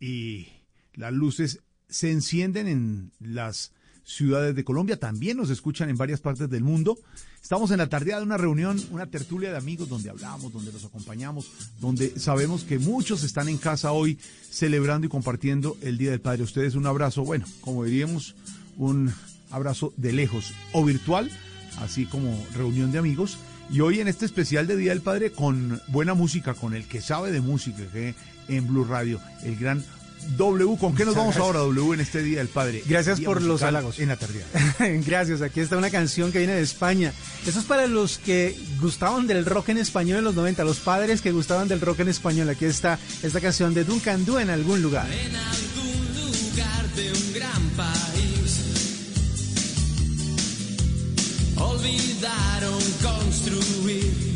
y 0.00 0.48
las 0.94 1.12
luces 1.12 1.60
se 1.88 2.10
encienden 2.10 2.66
en 2.68 3.12
las 3.20 3.72
ciudades 4.04 4.54
de 4.54 4.64
Colombia, 4.64 4.98
también 4.98 5.36
nos 5.36 5.50
escuchan 5.50 5.88
en 5.88 5.96
varias 5.96 6.20
partes 6.20 6.50
del 6.50 6.62
mundo. 6.62 6.98
Estamos 7.42 7.70
en 7.70 7.78
la 7.78 7.88
tardeada 7.88 8.20
de 8.20 8.26
una 8.26 8.36
reunión, 8.36 8.80
una 8.90 9.06
tertulia 9.06 9.50
de 9.50 9.56
amigos 9.56 9.88
donde 9.88 10.10
hablamos, 10.10 10.52
donde 10.52 10.72
los 10.72 10.84
acompañamos, 10.84 11.50
donde 11.80 12.18
sabemos 12.18 12.64
que 12.64 12.78
muchos 12.78 13.22
están 13.22 13.48
en 13.48 13.58
casa 13.58 13.92
hoy 13.92 14.18
celebrando 14.50 15.06
y 15.06 15.10
compartiendo 15.10 15.76
el 15.82 15.98
Día 15.98 16.10
del 16.10 16.20
Padre. 16.20 16.42
Ustedes 16.42 16.74
un 16.74 16.86
abrazo, 16.86 17.24
bueno, 17.24 17.46
como 17.60 17.84
diríamos, 17.84 18.34
un 18.76 19.12
abrazo 19.50 19.92
de 19.96 20.12
lejos 20.12 20.52
o 20.72 20.84
virtual, 20.84 21.30
así 21.78 22.06
como 22.06 22.46
reunión 22.54 22.92
de 22.92 22.98
amigos. 22.98 23.38
Y 23.70 23.80
hoy 23.80 24.00
en 24.00 24.08
este 24.08 24.26
especial 24.26 24.66
de 24.66 24.76
Día 24.76 24.90
del 24.90 25.00
Padre 25.00 25.32
con 25.32 25.80
buena 25.88 26.14
música, 26.14 26.54
con 26.54 26.74
el 26.74 26.86
que 26.86 27.00
sabe 27.00 27.32
de 27.32 27.40
música, 27.40 27.78
que 27.92 28.14
en 28.48 28.66
Blue 28.66 28.84
Radio, 28.84 29.20
el 29.42 29.56
gran 29.56 29.84
W, 30.36 30.76
¿con 30.78 30.94
qué 30.94 31.04
nos 31.04 31.14
vamos 31.14 31.36
ahora, 31.36 31.60
W, 31.60 31.94
en 31.94 32.00
este 32.00 32.22
Día 32.22 32.38
del 32.38 32.48
Padre? 32.48 32.82
Gracias 32.86 33.18
Día 33.18 33.26
por 33.26 33.42
los 33.42 33.62
halagos. 33.62 33.98
En 33.98 34.08
la 34.08 34.16
tarde. 34.16 34.44
Gracias, 35.06 35.42
aquí 35.42 35.60
está 35.60 35.76
una 35.76 35.90
canción 35.90 36.32
que 36.32 36.38
viene 36.38 36.54
de 36.54 36.62
España. 36.62 37.12
Eso 37.46 37.60
es 37.60 37.64
para 37.64 37.86
los 37.86 38.18
que 38.18 38.56
gustaban 38.80 39.26
del 39.26 39.44
rock 39.44 39.70
en 39.70 39.78
español 39.78 40.18
en 40.18 40.24
los 40.24 40.34
90, 40.34 40.64
los 40.64 40.80
padres 40.80 41.20
que 41.20 41.30
gustaban 41.32 41.68
del 41.68 41.80
rock 41.80 42.00
en 42.00 42.08
español. 42.08 42.48
Aquí 42.48 42.64
está 42.64 42.98
esta 43.22 43.40
canción 43.40 43.74
de 43.74 43.84
Duncan 43.84 44.24
Du 44.24 44.38
en 44.38 44.50
algún 44.50 44.82
lugar. 44.82 45.06
En 45.12 45.36
algún 45.36 46.14
lugar 46.14 46.88
de 46.96 47.12
un 47.12 47.32
gran 47.34 47.62
país 47.76 48.60
olvidaron 51.56 52.80
construir 53.02 54.33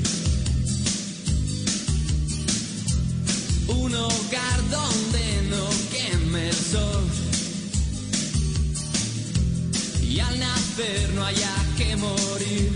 un 3.68 3.94
hogar 3.94 4.70
donde 4.70 5.42
no 5.50 5.68
queme 5.90 6.48
el 6.48 6.56
y 10.02 10.20
al 10.20 10.40
nacer 10.40 11.10
no 11.14 11.24
haya 11.24 11.54
que 11.76 11.96
morir. 11.96 12.72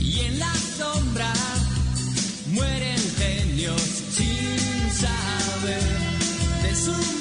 Y 0.00 0.20
en 0.20 0.38
la 0.38 0.54
sombra 0.78 1.32
mueren 2.52 3.00
genios 3.18 3.82
sin 4.16 4.90
saber 5.04 5.82
de 6.62 6.74
su 6.74 7.19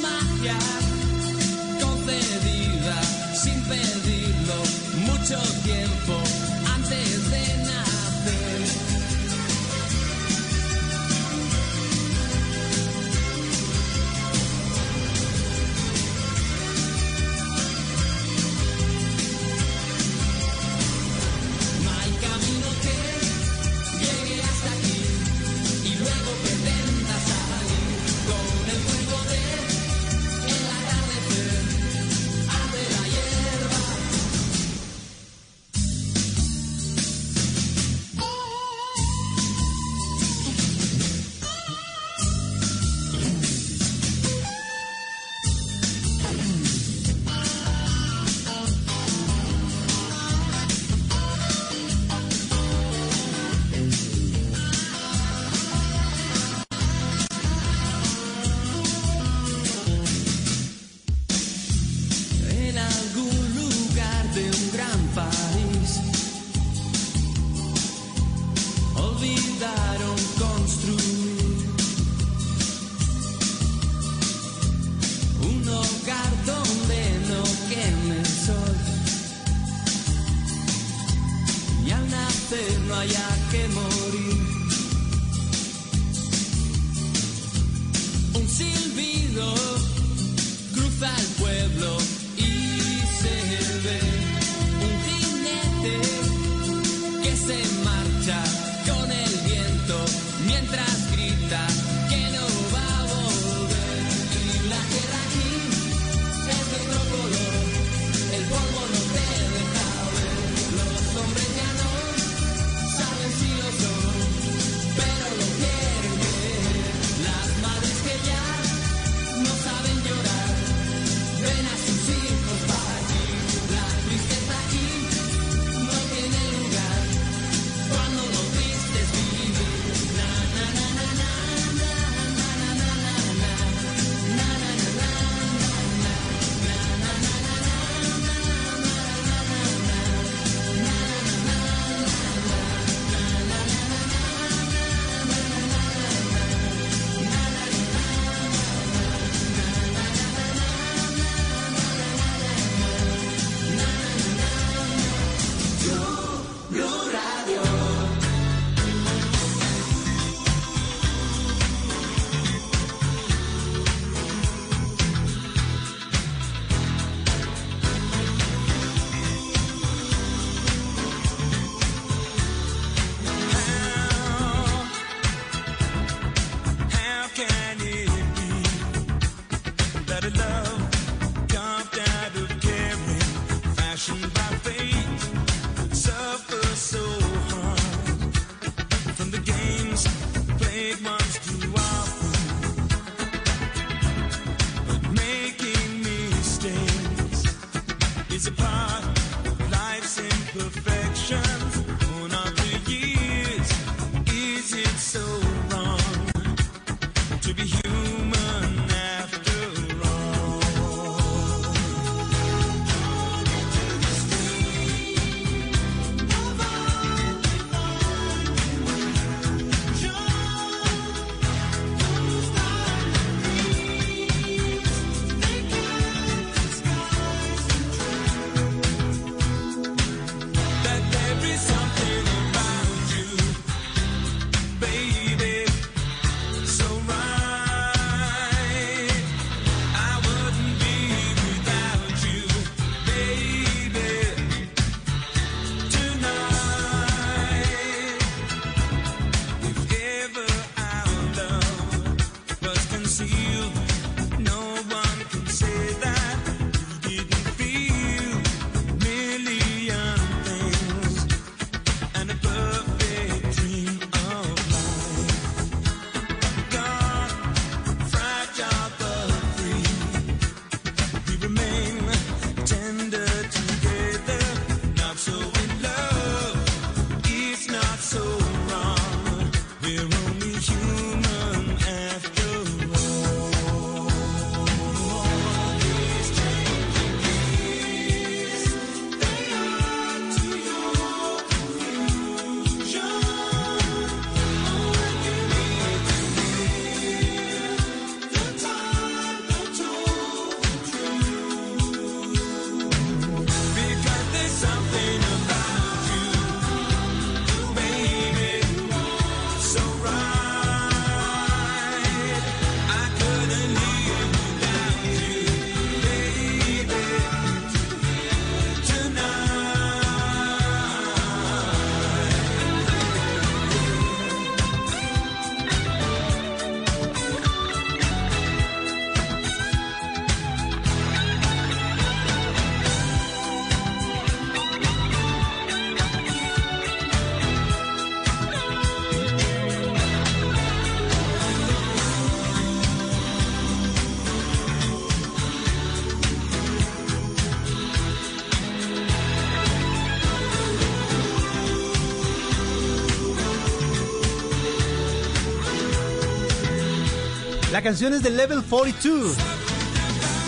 La 357.80 357.84
canción 357.84 358.14
es 358.14 358.22
de 358.22 358.30
Level 358.30 358.62
42. 358.62 359.38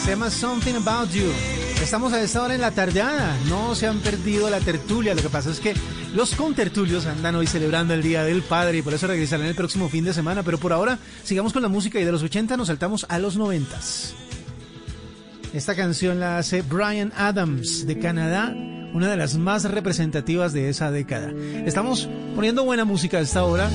Se 0.04 0.10
llama 0.10 0.30
Something 0.30 0.74
About 0.74 1.12
You. 1.12 1.32
Estamos 1.82 2.12
a 2.12 2.22
esta 2.22 2.44
hora 2.44 2.56
en 2.56 2.60
la 2.60 2.72
tardeada. 2.72 3.38
No 3.48 3.74
se 3.74 3.88
han 3.88 4.00
perdido 4.00 4.50
la 4.50 4.60
tertulia. 4.60 5.16
Lo 5.16 5.22
que 5.22 5.30
pasa 5.30 5.50
es 5.50 5.62
que 5.62 5.74
los 6.14 6.36
contertulios 6.36 7.06
andan 7.06 7.36
hoy 7.36 7.48
celebrando 7.48 7.94
el 7.94 8.04
Día 8.04 8.26
del 8.26 8.42
Padre 8.42 8.80
y 8.80 8.82
por 8.82 8.94
eso 8.94 9.08
regresarán 9.08 9.48
el 9.48 9.56
próximo 9.56 9.88
fin 9.88 10.04
de 10.04 10.14
semana. 10.14 10.44
Pero 10.44 10.58
por 10.58 10.74
ahora, 10.74 11.00
sigamos 11.24 11.54
con 11.54 11.62
la 11.62 11.70
música 11.70 12.02
y 12.02 12.04
de 12.04 12.12
los 12.12 12.22
80 12.22 12.58
nos 12.58 12.68
saltamos 12.68 13.06
a 13.08 13.18
los 13.18 13.38
90. 13.38 13.80
Esta 15.54 15.74
canción 15.74 16.20
la 16.20 16.38
hace 16.38 16.64
Brian 16.64 17.14
Adams 17.16 17.88
de 17.88 17.98
Canadá, 17.98 18.54
una 18.94 19.10
de 19.10 19.16
las 19.16 19.38
más 19.38 19.64
representativas 19.64 20.52
de 20.52 20.68
esa 20.68 20.92
década. 20.92 21.32
Estamos 21.66 22.10
poniendo 22.36 22.66
buena 22.66 22.84
música 22.84 23.20
a 23.20 23.22
esta 23.22 23.46
hora 23.46 23.70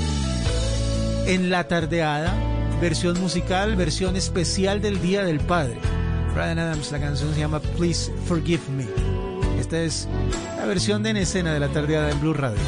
en 1.27 1.49
la 1.49 1.67
tardeada, 1.69 2.35
versión 2.81 3.21
musical, 3.21 3.77
versión 3.77 4.17
especial 4.17 4.81
del 4.81 5.01
Día 5.01 5.25
del 5.25 5.41
Padre. 5.41 5.79
Brian 6.35 6.59
Adams, 6.59 6.93
la 6.93 7.01
canción 7.01 7.33
se 7.33 7.41
llama 7.41 7.61
Please 7.61 8.13
Forgive 8.27 8.63
Me. 8.77 8.87
Esta 9.59 9.81
es 9.81 10.09
la 10.59 10.67
versión 10.67 11.03
de 11.03 11.11
en 11.11 11.17
escena 11.19 11.53
de 11.53 11.61
la 11.61 11.69
tardeada 11.69 12.11
en 12.11 12.21
Blue 12.21 12.35
Radio. 12.35 12.59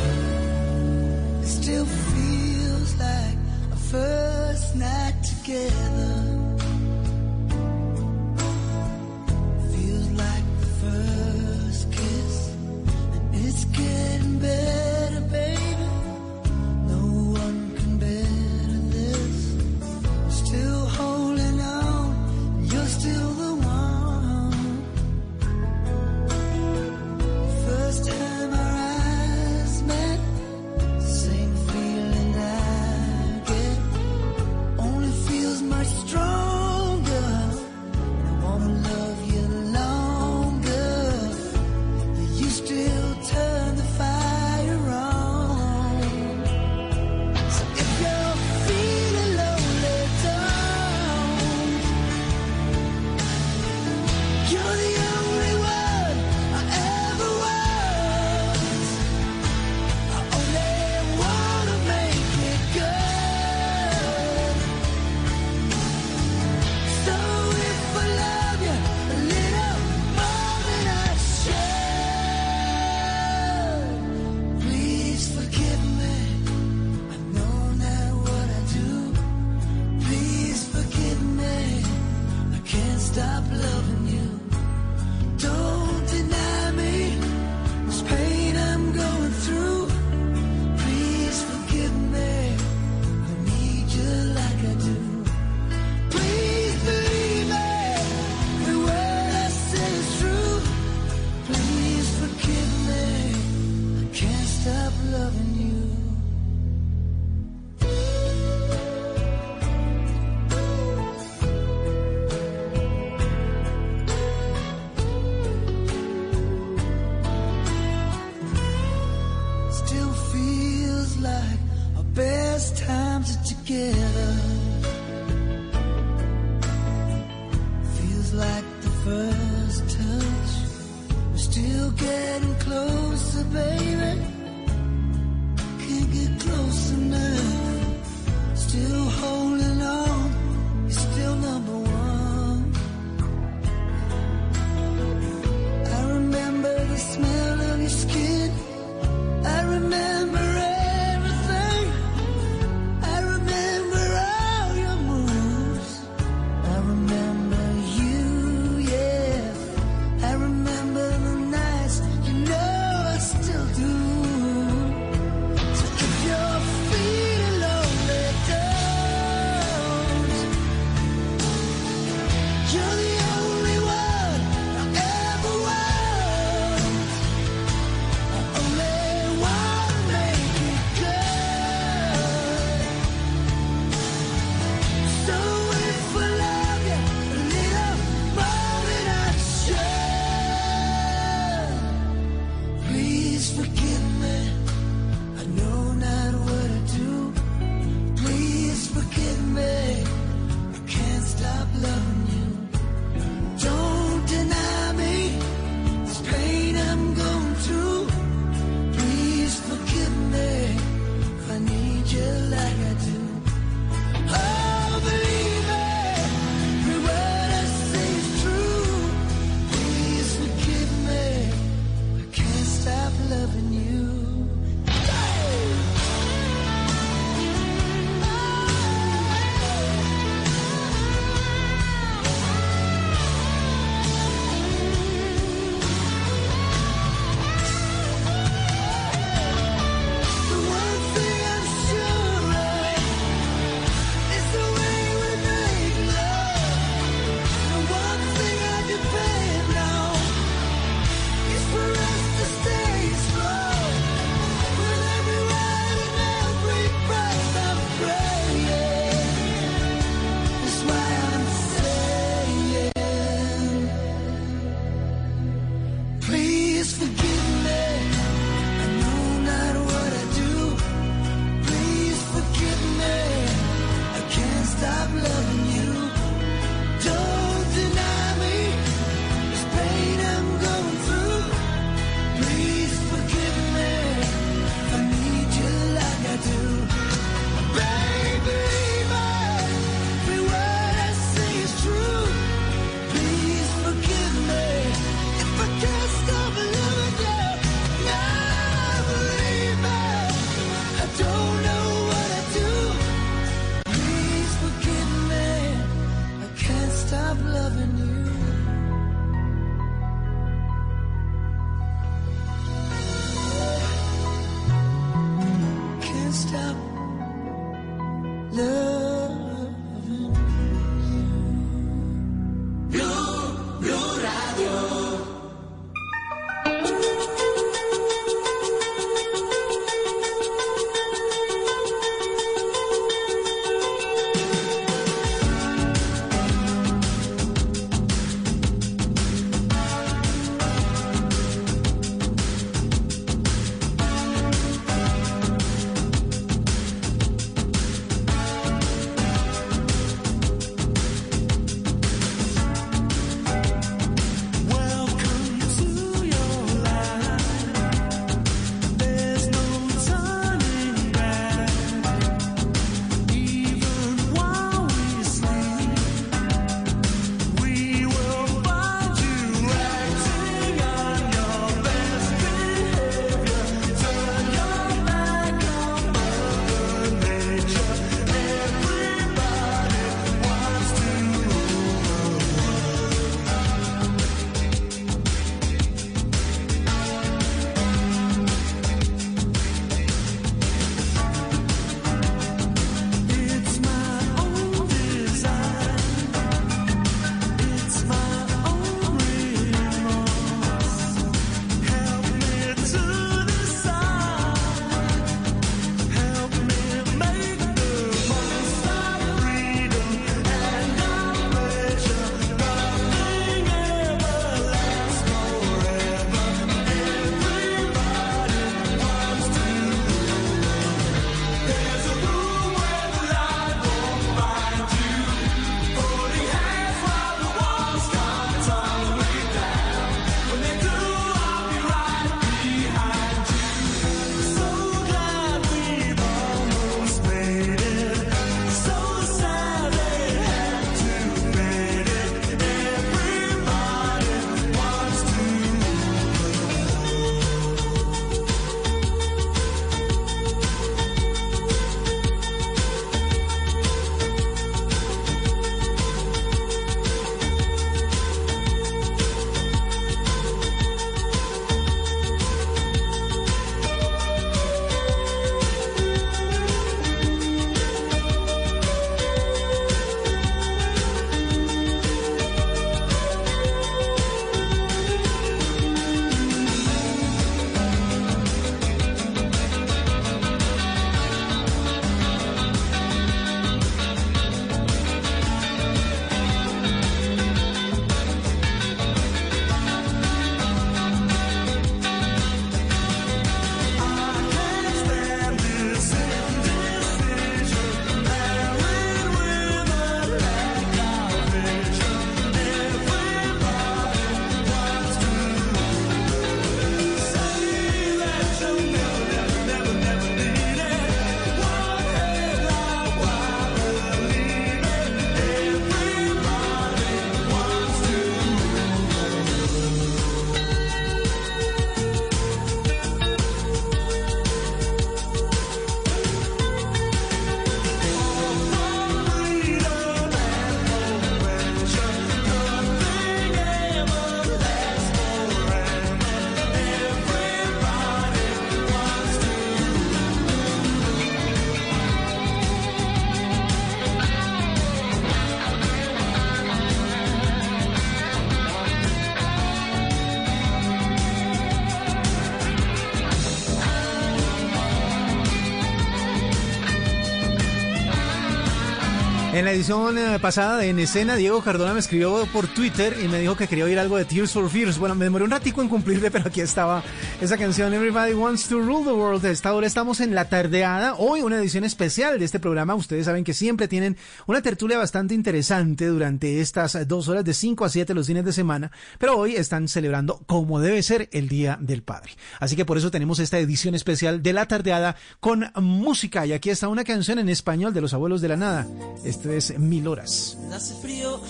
La 559.68 559.74
edición 559.74 560.16
eh, 560.16 560.38
pasada 560.38 560.78
de 560.78 560.88
En 560.88 560.98
Escena, 560.98 561.36
Diego 561.36 561.60
Cardona 561.60 561.92
me 561.92 562.00
escribió 562.00 562.46
por 562.54 562.68
Twitter 562.68 563.14
y 563.22 563.28
me 563.28 563.38
dijo 563.38 563.54
que 563.54 563.68
quería 563.68 563.84
oír 563.84 563.98
algo 563.98 564.16
de 564.16 564.24
Tears 564.24 564.50
for 564.50 564.70
Fears. 564.70 564.96
Bueno, 564.96 565.14
me 565.14 565.26
demoré 565.26 565.44
un 565.44 565.50
ratico 565.50 565.82
en 565.82 565.88
cumplirle, 565.88 566.30
pero 566.30 566.48
aquí 566.48 566.62
estaba 566.62 567.02
esa 567.40 567.56
canción 567.56 567.94
Everybody 567.94 568.32
Wants 568.32 568.66
to 568.68 568.80
Rule 568.80 569.04
the 569.04 569.12
World. 569.12 569.44
A 569.46 569.50
esta 569.50 569.72
hora 569.72 569.86
estamos 569.86 570.20
en 570.20 570.34
la 570.34 570.48
tardeada. 570.48 571.14
Hoy 571.14 571.42
una 571.42 571.58
edición 571.58 571.84
especial 571.84 572.36
de 572.38 572.44
este 572.44 572.58
programa. 572.58 572.96
Ustedes 572.96 573.26
saben 573.26 573.44
que 573.44 573.54
siempre 573.54 573.86
tienen 573.86 574.16
una 574.46 574.60
tertulia 574.60 574.98
bastante 574.98 575.34
interesante 575.34 576.06
durante 576.06 576.60
estas 576.60 577.06
dos 577.06 577.28
horas 577.28 577.44
de 577.44 577.54
5 577.54 577.84
a 577.84 577.88
7 577.88 578.12
los 578.12 578.26
fines 578.26 578.44
de 578.44 578.52
semana, 578.52 578.90
pero 579.18 579.36
hoy 579.36 579.54
están 579.54 579.86
celebrando 579.86 580.40
como 580.46 580.80
debe 580.80 581.00
ser 581.04 581.28
el 581.30 581.48
Día 581.48 581.78
del 581.80 582.02
Padre. 582.02 582.32
Así 582.58 582.74
que 582.74 582.84
por 582.84 582.98
eso 582.98 583.12
tenemos 583.12 583.38
esta 583.38 583.58
edición 583.58 583.94
especial 583.94 584.42
de 584.42 584.52
la 584.52 584.66
tardeada 584.66 585.14
con 585.38 585.70
música. 585.76 586.44
Y 586.44 586.52
aquí 586.52 586.70
está 586.70 586.88
una 586.88 587.04
canción 587.04 587.38
en 587.38 587.48
español 587.48 587.94
de 587.94 588.00
los 588.00 588.14
abuelos 588.14 588.40
de 588.40 588.48
la 588.48 588.56
nada. 588.56 588.86
Esto 589.24 589.52
es 589.52 589.78
Mil 589.78 590.08
Horas. 590.08 590.58
Hace 590.72 590.94
frío 591.00 591.40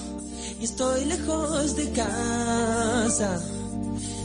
y 0.60 0.64
estoy 0.64 1.06
lejos 1.06 1.76
de 1.76 1.90
casa. 1.92 3.40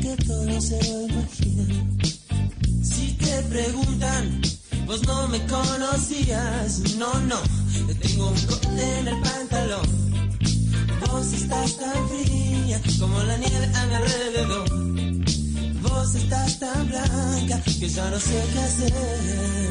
que 0.00 0.16
todo 0.24 0.60
se 0.60 0.78
lo. 1.08 1.22
Si 2.82 3.12
te 3.12 3.42
preguntan, 3.42 4.40
vos 4.86 5.02
no 5.06 5.28
me 5.28 5.44
conocías. 5.46 6.80
No, 6.96 7.12
no, 7.20 7.36
Te 7.86 7.94
tengo 7.94 8.28
un 8.28 8.40
corte 8.46 8.98
en 9.00 9.08
el 9.08 9.20
pantalón. 9.20 9.86
Vos 11.06 11.32
estás 11.32 11.76
tan 11.78 12.08
fría 12.08 12.80
como 12.98 13.22
la 13.22 13.36
nieve 13.38 13.70
a 13.74 13.86
mi 13.86 13.94
alrededor. 13.94 14.68
Vos 15.82 16.14
estás 16.14 16.58
tan 16.58 16.88
blanca 16.88 17.62
que 17.64 17.88
ya 17.88 18.10
no 18.10 18.18
sé 18.18 18.44
qué 18.52 18.58
hacer. 18.58 19.67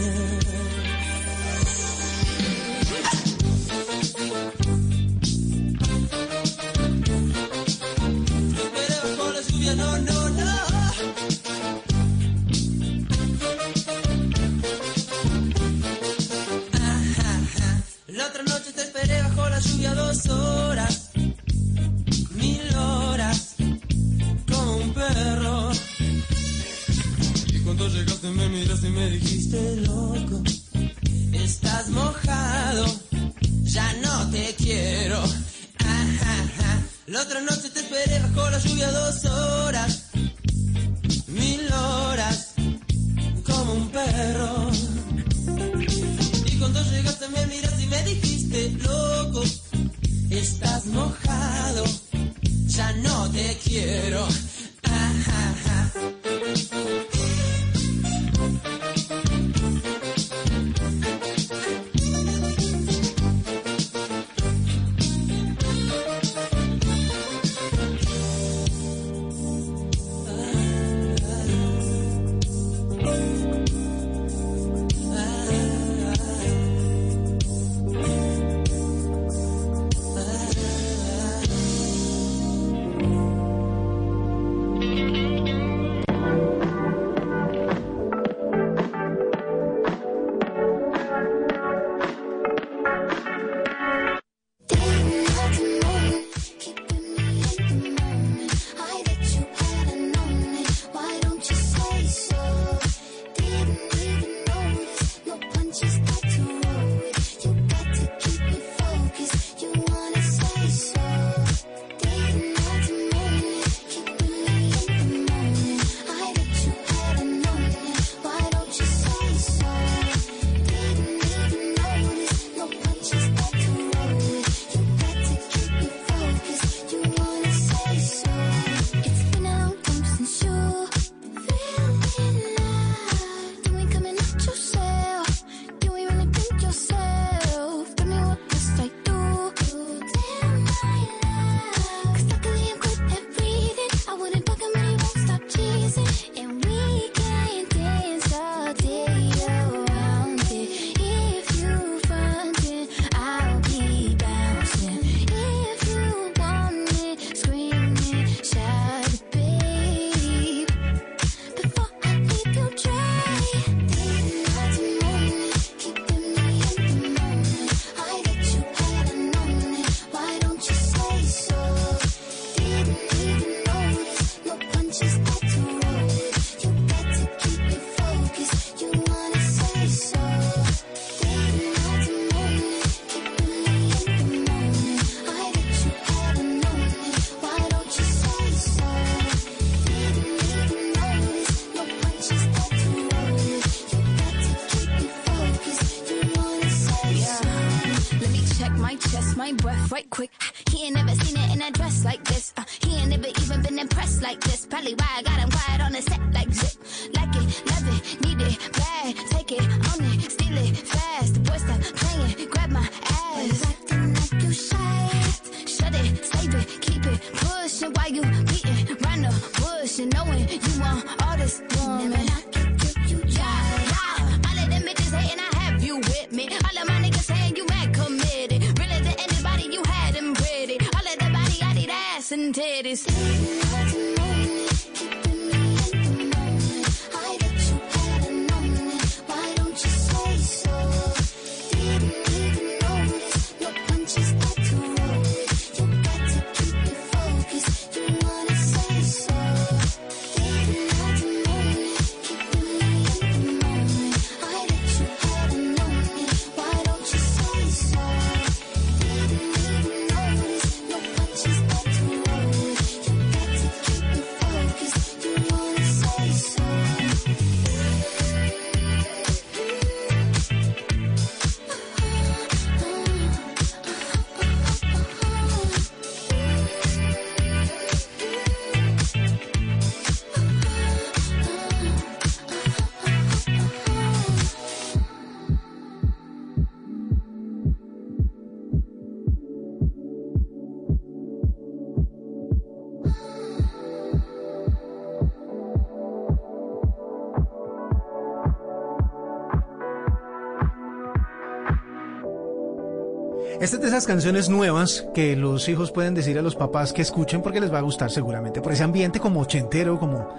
Esta 303.59 303.77
es 303.77 303.81
de 303.81 303.87
esas 303.87 304.05
canciones 304.05 304.49
nuevas 304.49 305.07
que 305.15 305.35
los 305.35 305.67
hijos 305.67 305.91
pueden 305.91 306.13
decir 306.13 306.37
a 306.37 306.43
los 306.43 306.55
papás 306.55 306.93
que 306.93 307.01
escuchen 307.01 307.41
porque 307.41 307.59
les 307.59 307.73
va 307.73 307.79
a 307.79 307.81
gustar 307.81 308.11
seguramente. 308.11 308.61
Por 308.61 308.71
ese 308.71 308.83
ambiente 308.83 309.19
como 309.19 309.41
ochentero, 309.41 309.99
como, 309.99 310.29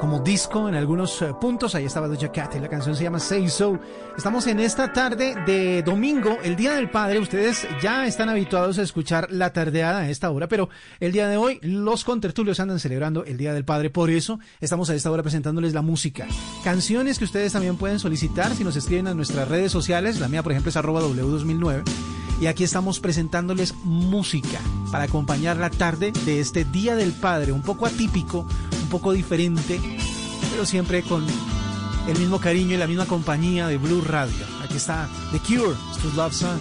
como 0.00 0.18
disco 0.18 0.68
en 0.68 0.74
algunos 0.74 1.22
eh, 1.22 1.32
puntos. 1.40 1.76
Ahí 1.76 1.84
estaba 1.84 2.08
Doja 2.08 2.32
Cat 2.32 2.56
y 2.56 2.58
la 2.58 2.68
canción 2.68 2.96
se 2.96 3.04
llama 3.04 3.20
Say 3.20 3.48
So. 3.48 3.78
Estamos 4.18 4.48
en 4.48 4.58
esta 4.58 4.92
tarde 4.92 5.36
de 5.46 5.84
domingo, 5.84 6.38
el 6.42 6.56
Día 6.56 6.74
del 6.74 6.90
Padre. 6.90 7.20
Ustedes 7.20 7.68
ya 7.80 8.04
están 8.04 8.30
habituados 8.30 8.80
a 8.80 8.82
escuchar 8.82 9.30
la 9.30 9.52
tardeada 9.52 10.00
a 10.00 10.10
esta 10.10 10.28
hora, 10.32 10.48
pero 10.48 10.68
el 10.98 11.12
día 11.12 11.28
de 11.28 11.36
hoy 11.36 11.60
los 11.62 12.02
contertulios 12.02 12.58
andan 12.58 12.80
celebrando 12.80 13.24
el 13.24 13.36
Día 13.36 13.54
del 13.54 13.64
Padre. 13.64 13.90
Por 13.90 14.10
eso 14.10 14.40
estamos 14.60 14.90
a 14.90 14.96
esta 14.96 15.08
hora 15.12 15.22
presentándoles 15.22 15.72
la 15.72 15.82
música. 15.82 16.26
Canciones 16.64 17.20
que 17.20 17.26
ustedes 17.26 17.52
también 17.52 17.76
pueden 17.76 18.00
solicitar 18.00 18.52
si 18.56 18.64
nos 18.64 18.74
escriben 18.74 19.06
a 19.06 19.14
nuestras 19.14 19.46
redes 19.46 19.70
sociales. 19.70 20.18
La 20.18 20.26
mía, 20.26 20.42
por 20.42 20.50
ejemplo, 20.50 20.70
es 20.70 20.76
arroba 20.76 21.00
W2009. 21.02 21.84
Y 22.40 22.46
aquí 22.46 22.64
estamos 22.64 23.00
presentándoles 23.00 23.74
música 23.84 24.60
para 24.92 25.04
acompañar 25.04 25.56
la 25.56 25.70
tarde 25.70 26.12
de 26.24 26.40
este 26.40 26.64
Día 26.64 26.94
del 26.94 27.12
Padre, 27.12 27.52
un 27.52 27.62
poco 27.62 27.86
atípico, 27.86 28.46
un 28.82 28.88
poco 28.88 29.12
diferente, 29.12 29.80
pero 30.50 30.66
siempre 30.66 31.02
con 31.02 31.24
el 32.06 32.18
mismo 32.18 32.38
cariño 32.38 32.74
y 32.74 32.78
la 32.78 32.86
misma 32.86 33.06
compañía 33.06 33.66
de 33.68 33.78
Blue 33.78 34.02
Radio. 34.02 34.44
Aquí 34.62 34.76
está 34.76 35.08
The 35.32 35.38
Cure, 35.38 35.76
True 36.00 36.12
Love 36.14 36.34
Song. 36.34 36.60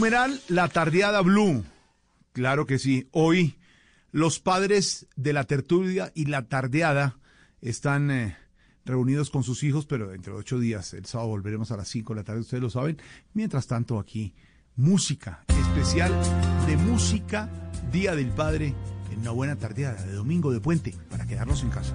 Numeral 0.00 0.40
La 0.48 0.66
Tardeada 0.68 1.20
Blue. 1.20 1.62
Claro 2.32 2.64
que 2.64 2.78
sí. 2.78 3.06
Hoy 3.10 3.58
los 4.12 4.40
padres 4.40 5.06
de 5.14 5.34
la 5.34 5.44
tertulia 5.44 6.10
y 6.14 6.24
la 6.24 6.48
tardeada 6.48 7.18
están 7.60 8.10
eh, 8.10 8.38
reunidos 8.86 9.28
con 9.28 9.42
sus 9.42 9.62
hijos, 9.62 9.84
pero 9.84 10.08
dentro 10.08 10.32
de 10.32 10.40
ocho 10.40 10.58
días, 10.58 10.94
el 10.94 11.04
sábado 11.04 11.28
volveremos 11.28 11.70
a 11.70 11.76
las 11.76 11.88
cinco 11.88 12.14
de 12.14 12.20
la 12.20 12.24
tarde, 12.24 12.40
ustedes 12.40 12.62
lo 12.62 12.70
saben. 12.70 12.96
Mientras 13.34 13.66
tanto, 13.66 13.98
aquí, 13.98 14.32
música 14.74 15.44
especial 15.48 16.14
de 16.66 16.78
música, 16.78 17.50
Día 17.92 18.14
del 18.14 18.28
Padre, 18.28 18.72
en 19.12 19.18
una 19.18 19.32
buena 19.32 19.56
tardeada 19.56 20.02
de 20.02 20.14
domingo 20.14 20.50
de 20.50 20.60
puente, 20.60 20.94
para 21.10 21.26
quedarnos 21.26 21.62
en 21.62 21.68
casa. 21.68 21.94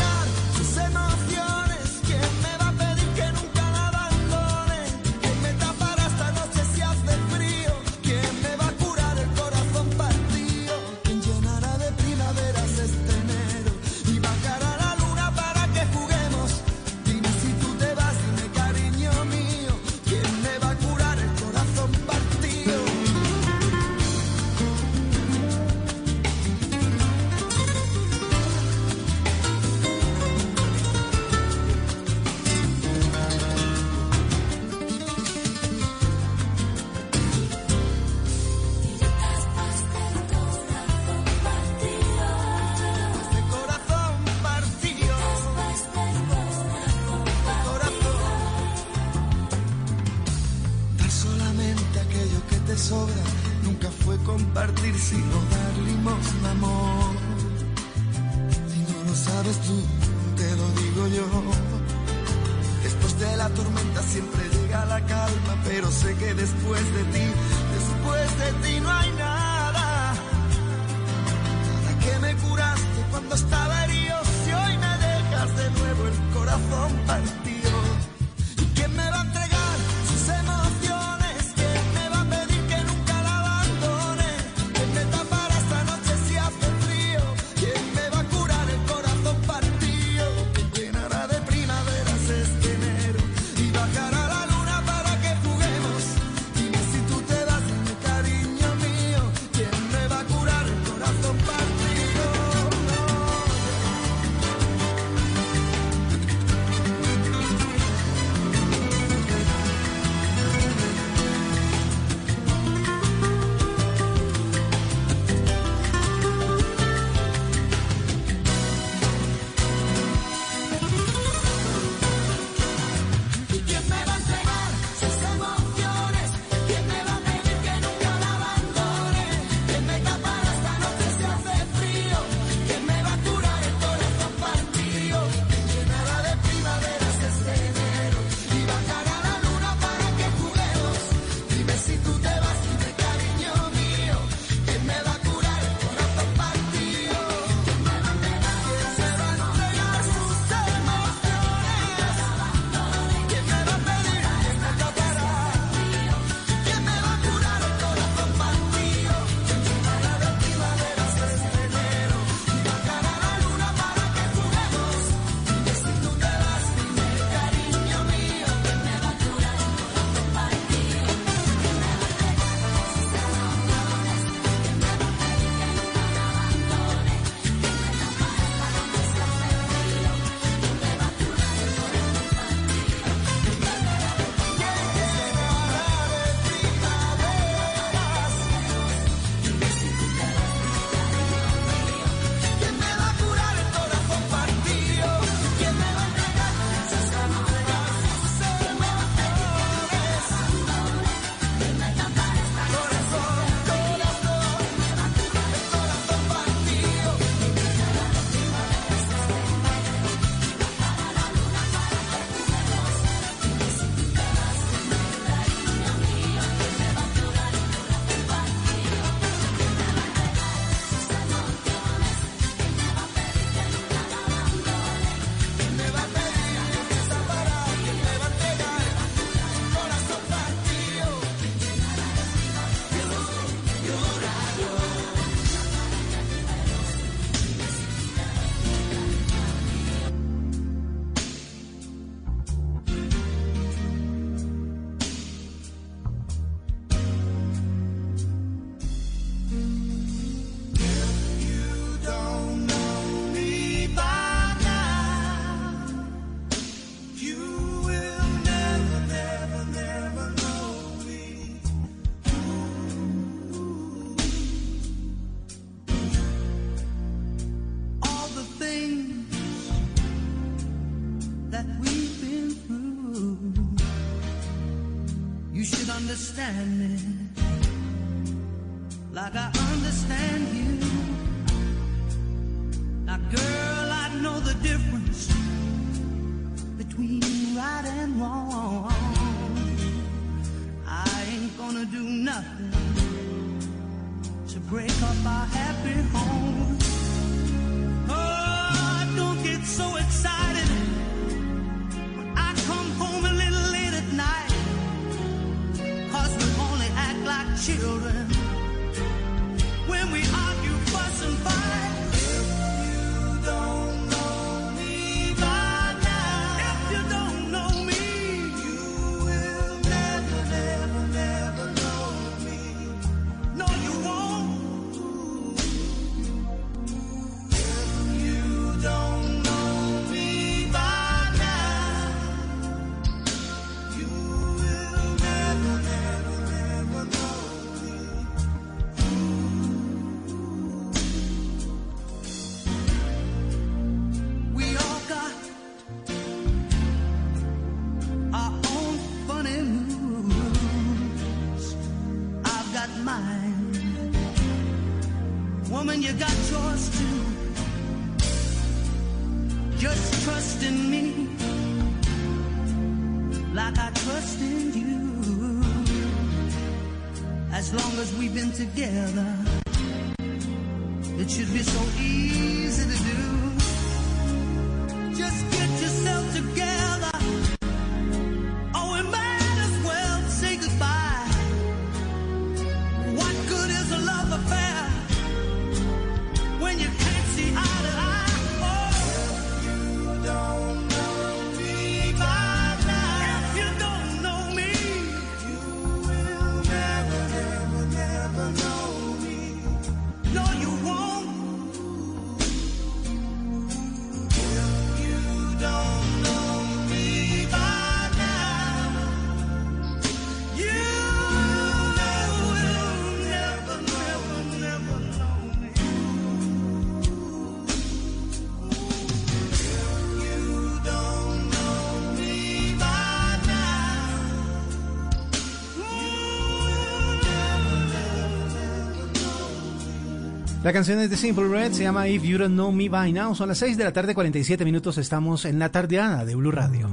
La 430.63 430.71
canción 430.71 430.99
es 430.99 431.09
de 431.09 431.17
Simple 431.17 431.47
Red, 431.47 431.71
se 431.71 431.81
llama 431.81 432.07
If 432.07 432.21
You 432.21 432.37
Don't 432.37 432.53
Know 432.53 432.71
Me 432.71 432.87
By 432.87 433.11
Now. 433.11 433.33
Son 433.33 433.47
las 433.47 433.57
6 433.57 433.77
de 433.77 433.83
la 433.83 433.93
tarde, 433.93 434.13
47 434.13 434.63
minutos. 434.63 434.99
Estamos 434.99 435.45
en 435.45 435.57
la 435.57 435.69
tardeada 435.69 436.23
de 436.23 436.35
Blue 436.35 436.51
Radio. 436.51 436.90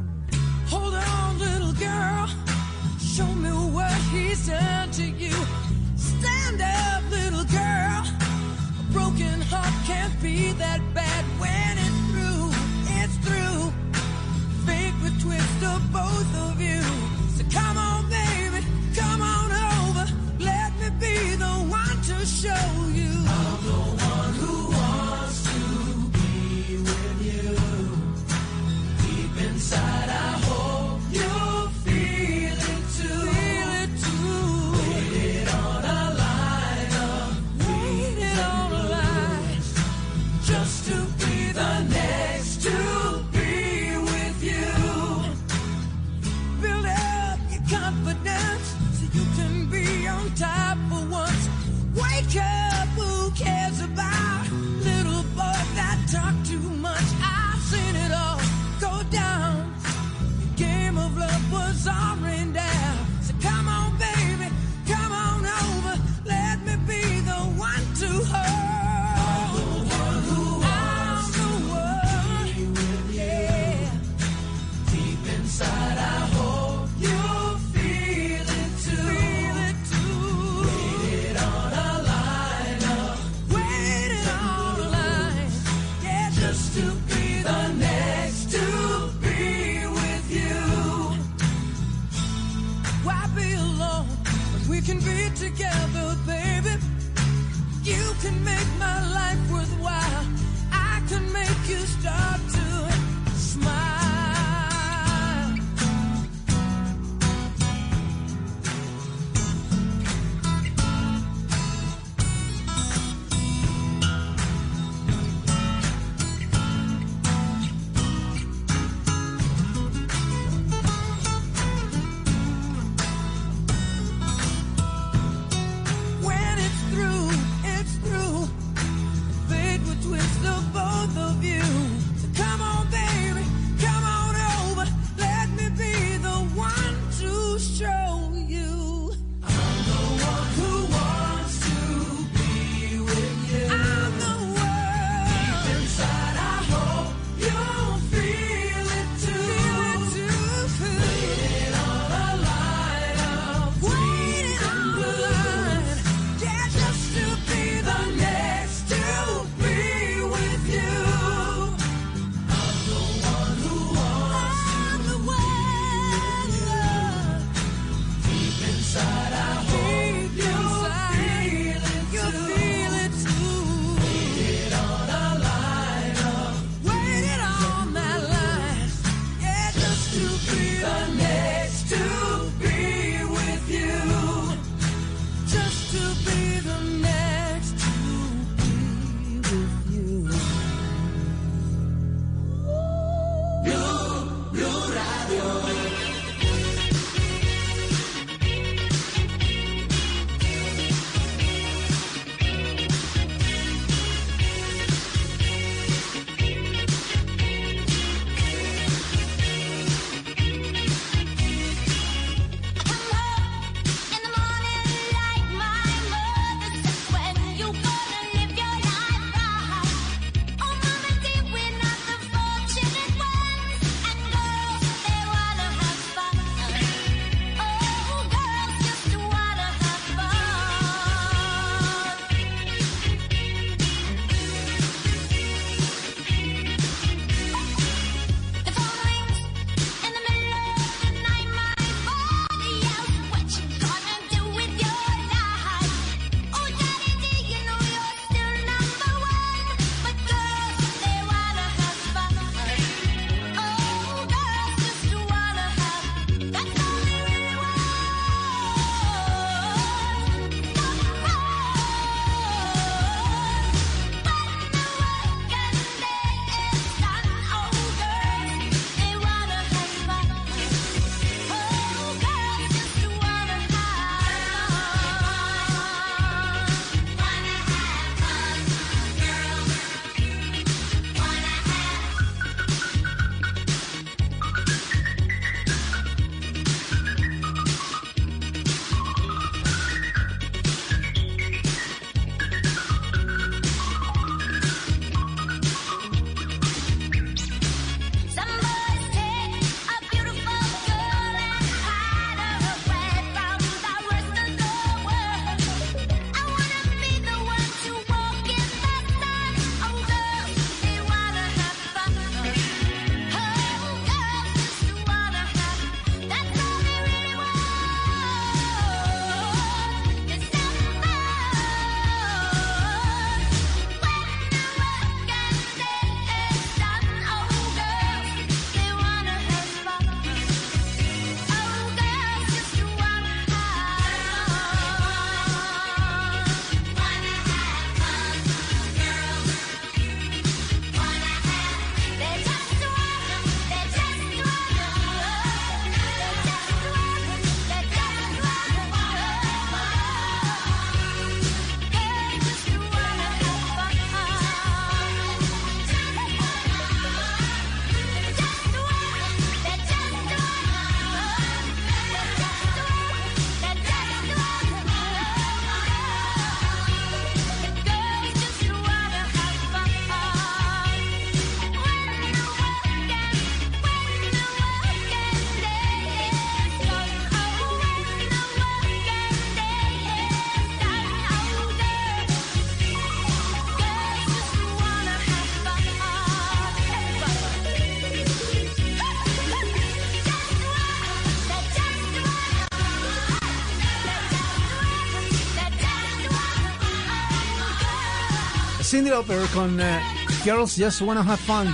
Cindy 398.98 399.10
Lauper 399.10 399.46
con 399.54 399.80
eh, 399.80 400.00
Girls 400.42 400.74
Just 400.76 401.02
Wanna 401.02 401.20
Have 401.20 401.36
Fun. 401.36 401.72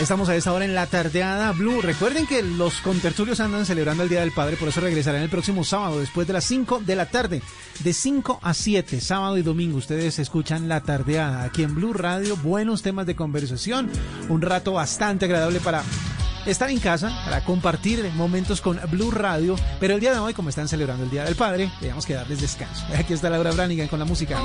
Estamos 0.00 0.28
a 0.28 0.36
esta 0.36 0.52
hora 0.52 0.64
en 0.64 0.76
la 0.76 0.86
tardeada 0.86 1.50
Blue. 1.50 1.82
Recuerden 1.82 2.24
que 2.24 2.40
los 2.40 2.74
contertulios 2.82 3.40
andan 3.40 3.66
celebrando 3.66 4.04
el 4.04 4.08
Día 4.08 4.20
del 4.20 4.30
Padre, 4.30 4.56
por 4.56 4.68
eso 4.68 4.80
regresarán 4.80 5.22
el 5.22 5.28
próximo 5.28 5.64
sábado, 5.64 5.98
después 5.98 6.28
de 6.28 6.34
las 6.34 6.44
5 6.44 6.82
de 6.86 6.94
la 6.94 7.06
tarde. 7.06 7.42
De 7.80 7.92
5 7.92 8.38
a 8.40 8.54
7, 8.54 9.00
sábado 9.00 9.38
y 9.38 9.42
domingo, 9.42 9.76
ustedes 9.76 10.20
escuchan 10.20 10.68
la 10.68 10.82
tardeada 10.82 11.42
aquí 11.42 11.64
en 11.64 11.74
Blue 11.74 11.94
Radio. 11.94 12.36
Buenos 12.36 12.82
temas 12.82 13.06
de 13.06 13.16
conversación, 13.16 13.90
un 14.28 14.40
rato 14.40 14.74
bastante 14.74 15.24
agradable 15.24 15.58
para 15.58 15.82
estar 16.46 16.70
en 16.70 16.78
casa, 16.78 17.10
para 17.24 17.42
compartir 17.42 18.08
momentos 18.14 18.60
con 18.60 18.78
Blue 18.88 19.10
Radio. 19.10 19.56
Pero 19.80 19.94
el 19.94 20.00
día 20.00 20.12
de 20.12 20.20
hoy, 20.20 20.32
como 20.32 20.48
están 20.48 20.68
celebrando 20.68 21.02
el 21.02 21.10
Día 21.10 21.24
del 21.24 21.34
Padre, 21.34 21.72
tenemos 21.80 22.06
que 22.06 22.14
darles 22.14 22.40
descanso. 22.40 22.84
Aquí 22.96 23.14
está 23.14 23.30
Laura 23.30 23.50
Branigan 23.50 23.88
con 23.88 23.98
la 23.98 24.04
música. 24.04 24.38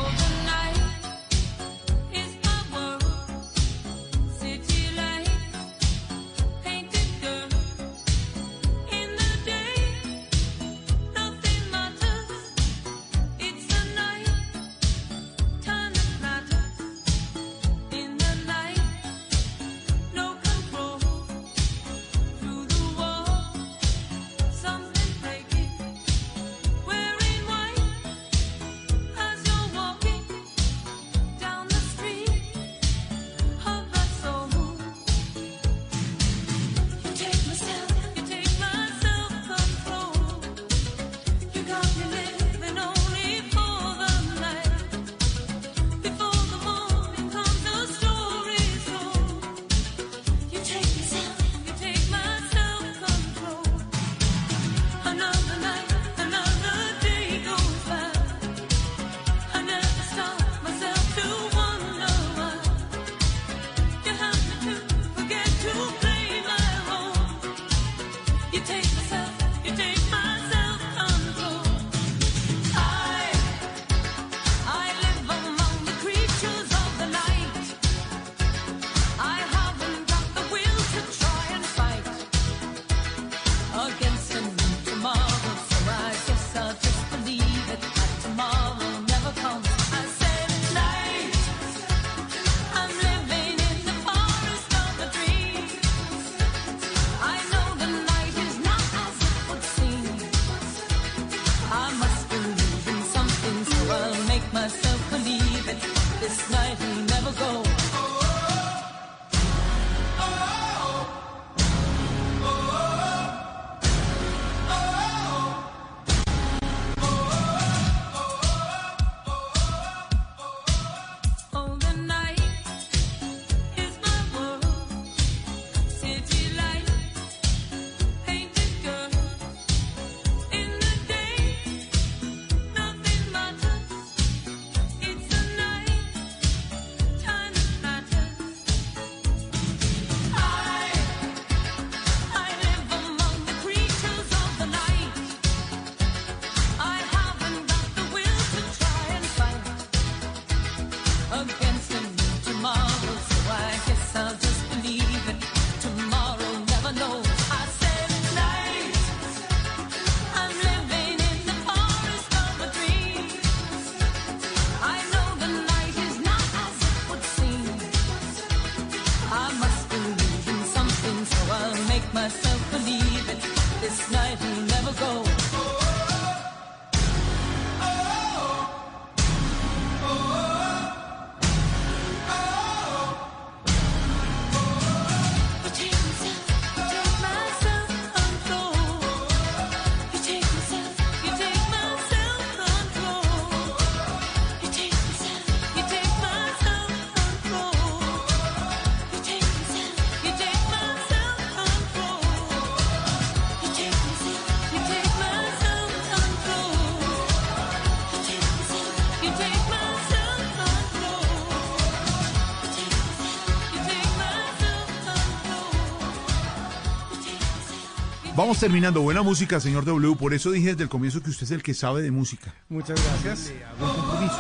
Vamos 218.48 218.62
terminando. 218.62 219.02
Buena 219.02 219.24
música, 219.24 219.60
señor 219.60 219.84
W. 219.84 220.16
Por 220.16 220.34
eso 220.34 220.52
dije 220.52 220.70
desde 220.70 220.84
el 220.84 220.88
comienzo 220.88 221.22
que 221.22 221.32
usted 221.32 221.44
es 221.44 221.52
el 221.52 221.62
que 221.62 221.74
sabe 221.74 222.02
de 222.02 222.12
música. 222.12 222.54
Muchas 222.70 222.98
gracias. 223.04 223.52
Compromiso. 223.78 224.38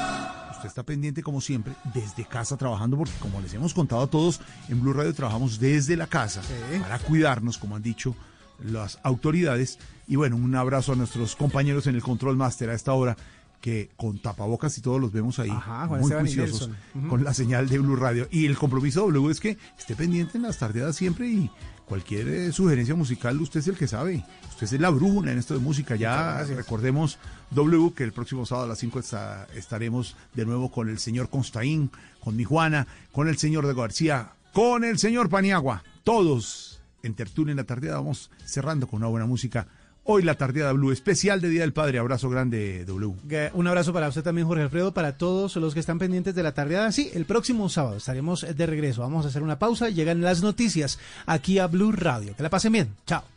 Usted 0.53 0.69
está 0.69 0.83
pendiente, 0.83 1.21
como 1.21 1.41
siempre, 1.41 1.73
desde 1.93 2.23
casa 2.23 2.55
trabajando, 2.55 2.95
porque 2.95 3.11
como 3.19 3.41
les 3.41 3.53
hemos 3.53 3.73
contado 3.73 4.03
a 4.03 4.07
todos, 4.07 4.39
en 4.69 4.81
Blue 4.81 4.93
Radio 4.93 5.13
trabajamos 5.13 5.59
desde 5.59 5.97
la 5.97 6.07
casa 6.07 6.41
para 6.79 6.99
cuidarnos, 6.99 7.57
como 7.57 7.75
han 7.75 7.83
dicho 7.83 8.15
las 8.63 8.97
autoridades. 9.03 9.77
Y 10.07 10.15
bueno, 10.15 10.37
un 10.37 10.55
abrazo 10.55 10.93
a 10.93 10.95
nuestros 10.95 11.35
compañeros 11.35 11.85
en 11.87 11.95
el 11.95 12.01
Control 12.01 12.37
Master 12.37 12.69
a 12.69 12.75
esta 12.75 12.93
hora, 12.93 13.17
que 13.59 13.89
con 13.97 14.19
tapabocas 14.19 14.77
y 14.77 14.81
todos 14.81 15.01
los 15.01 15.11
vemos 15.11 15.37
ahí, 15.39 15.49
Ajá, 15.49 15.85
muy 15.87 15.99
Esteban 15.99 16.23
juiciosos, 16.23 16.69
Nelson. 16.69 16.77
Ujú. 16.95 17.07
con 17.09 17.23
la 17.25 17.33
señal 17.33 17.67
de 17.67 17.79
Blue 17.79 17.97
Radio. 17.97 18.29
Y 18.31 18.45
el 18.45 18.57
compromiso 18.57 19.01
W 19.01 19.29
es 19.29 19.41
que 19.41 19.57
esté 19.77 19.97
pendiente 19.97 20.37
en 20.37 20.43
las 20.43 20.57
tardeadas 20.59 20.95
siempre 20.95 21.27
y 21.27 21.51
cualquier 21.87 22.27
eh, 22.27 22.51
sugerencia 22.51 22.95
musical, 22.95 23.39
usted 23.41 23.61
es 23.61 23.67
el 23.67 23.77
que 23.77 23.87
sabe. 23.87 24.23
Usted 24.49 24.63
es 24.73 24.79
la 24.81 24.89
brújula 24.89 25.31
en 25.31 25.37
esto 25.39 25.53
de 25.53 25.59
música. 25.61 25.95
Ya 25.95 26.43
recordemos, 26.43 27.17
W, 27.51 27.93
que 27.95 28.03
el 28.03 28.11
próximo 28.11 28.45
sábado 28.45 28.65
a 28.65 28.69
las 28.69 28.79
5 28.79 28.99
está- 28.99 29.47
estaremos 29.55 30.15
de 30.33 30.45
nuevo 30.45 30.69
con 30.71 30.89
el 30.89 30.99
señor 30.99 31.29
Constaín, 31.29 31.89
con 32.19 32.35
mi 32.35 32.43
Juana, 32.43 32.87
con 33.11 33.27
el 33.29 33.37
señor 33.37 33.65
de 33.65 33.73
García, 33.73 34.31
con 34.53 34.83
el 34.83 34.97
señor 34.99 35.29
Paniagua. 35.29 35.83
Todos 36.03 36.81
en 37.03 37.13
tertulia 37.13 37.51
en 37.51 37.57
la 37.57 37.63
tardeada 37.63 37.97
vamos 37.99 38.31
cerrando 38.45 38.87
con 38.87 38.97
una 38.97 39.07
buena 39.07 39.25
música. 39.25 39.67
Hoy 40.07 40.23
la 40.23 40.35
tardeada 40.35 40.71
Blue 40.73 40.91
especial 40.91 41.41
de 41.41 41.49
Día 41.49 41.61
del 41.61 41.73
Padre. 41.73 41.99
Abrazo 41.99 42.29
grande, 42.29 42.85
W. 42.85 43.49
Un 43.53 43.67
abrazo 43.67 43.93
para 43.93 44.07
usted 44.07 44.23
también, 44.23 44.47
Jorge 44.47 44.63
Alfredo, 44.63 44.93
para 44.93 45.17
todos 45.17 45.55
los 45.57 45.73
que 45.73 45.79
están 45.79 45.99
pendientes 45.99 46.33
de 46.33 46.43
la 46.43 46.53
tardeada. 46.53 46.91
Sí, 46.91 47.11
el 47.13 47.25
próximo 47.25 47.69
sábado 47.69 47.97
estaremos 47.97 48.45
de 48.55 48.65
regreso. 48.65 49.01
Vamos 49.01 49.25
a 49.25 49.29
hacer 49.29 49.43
una 49.43 49.59
pausa. 49.59 49.89
Llegan 49.89 50.21
las 50.21 50.41
noticias 50.41 50.97
aquí 51.25 51.59
a 51.59 51.67
Blue 51.67 51.91
Radio. 51.91 52.35
Que 52.35 52.43
la 52.43 52.49
pasen 52.49 52.71
bien. 52.71 52.95
Chao. 53.05 53.36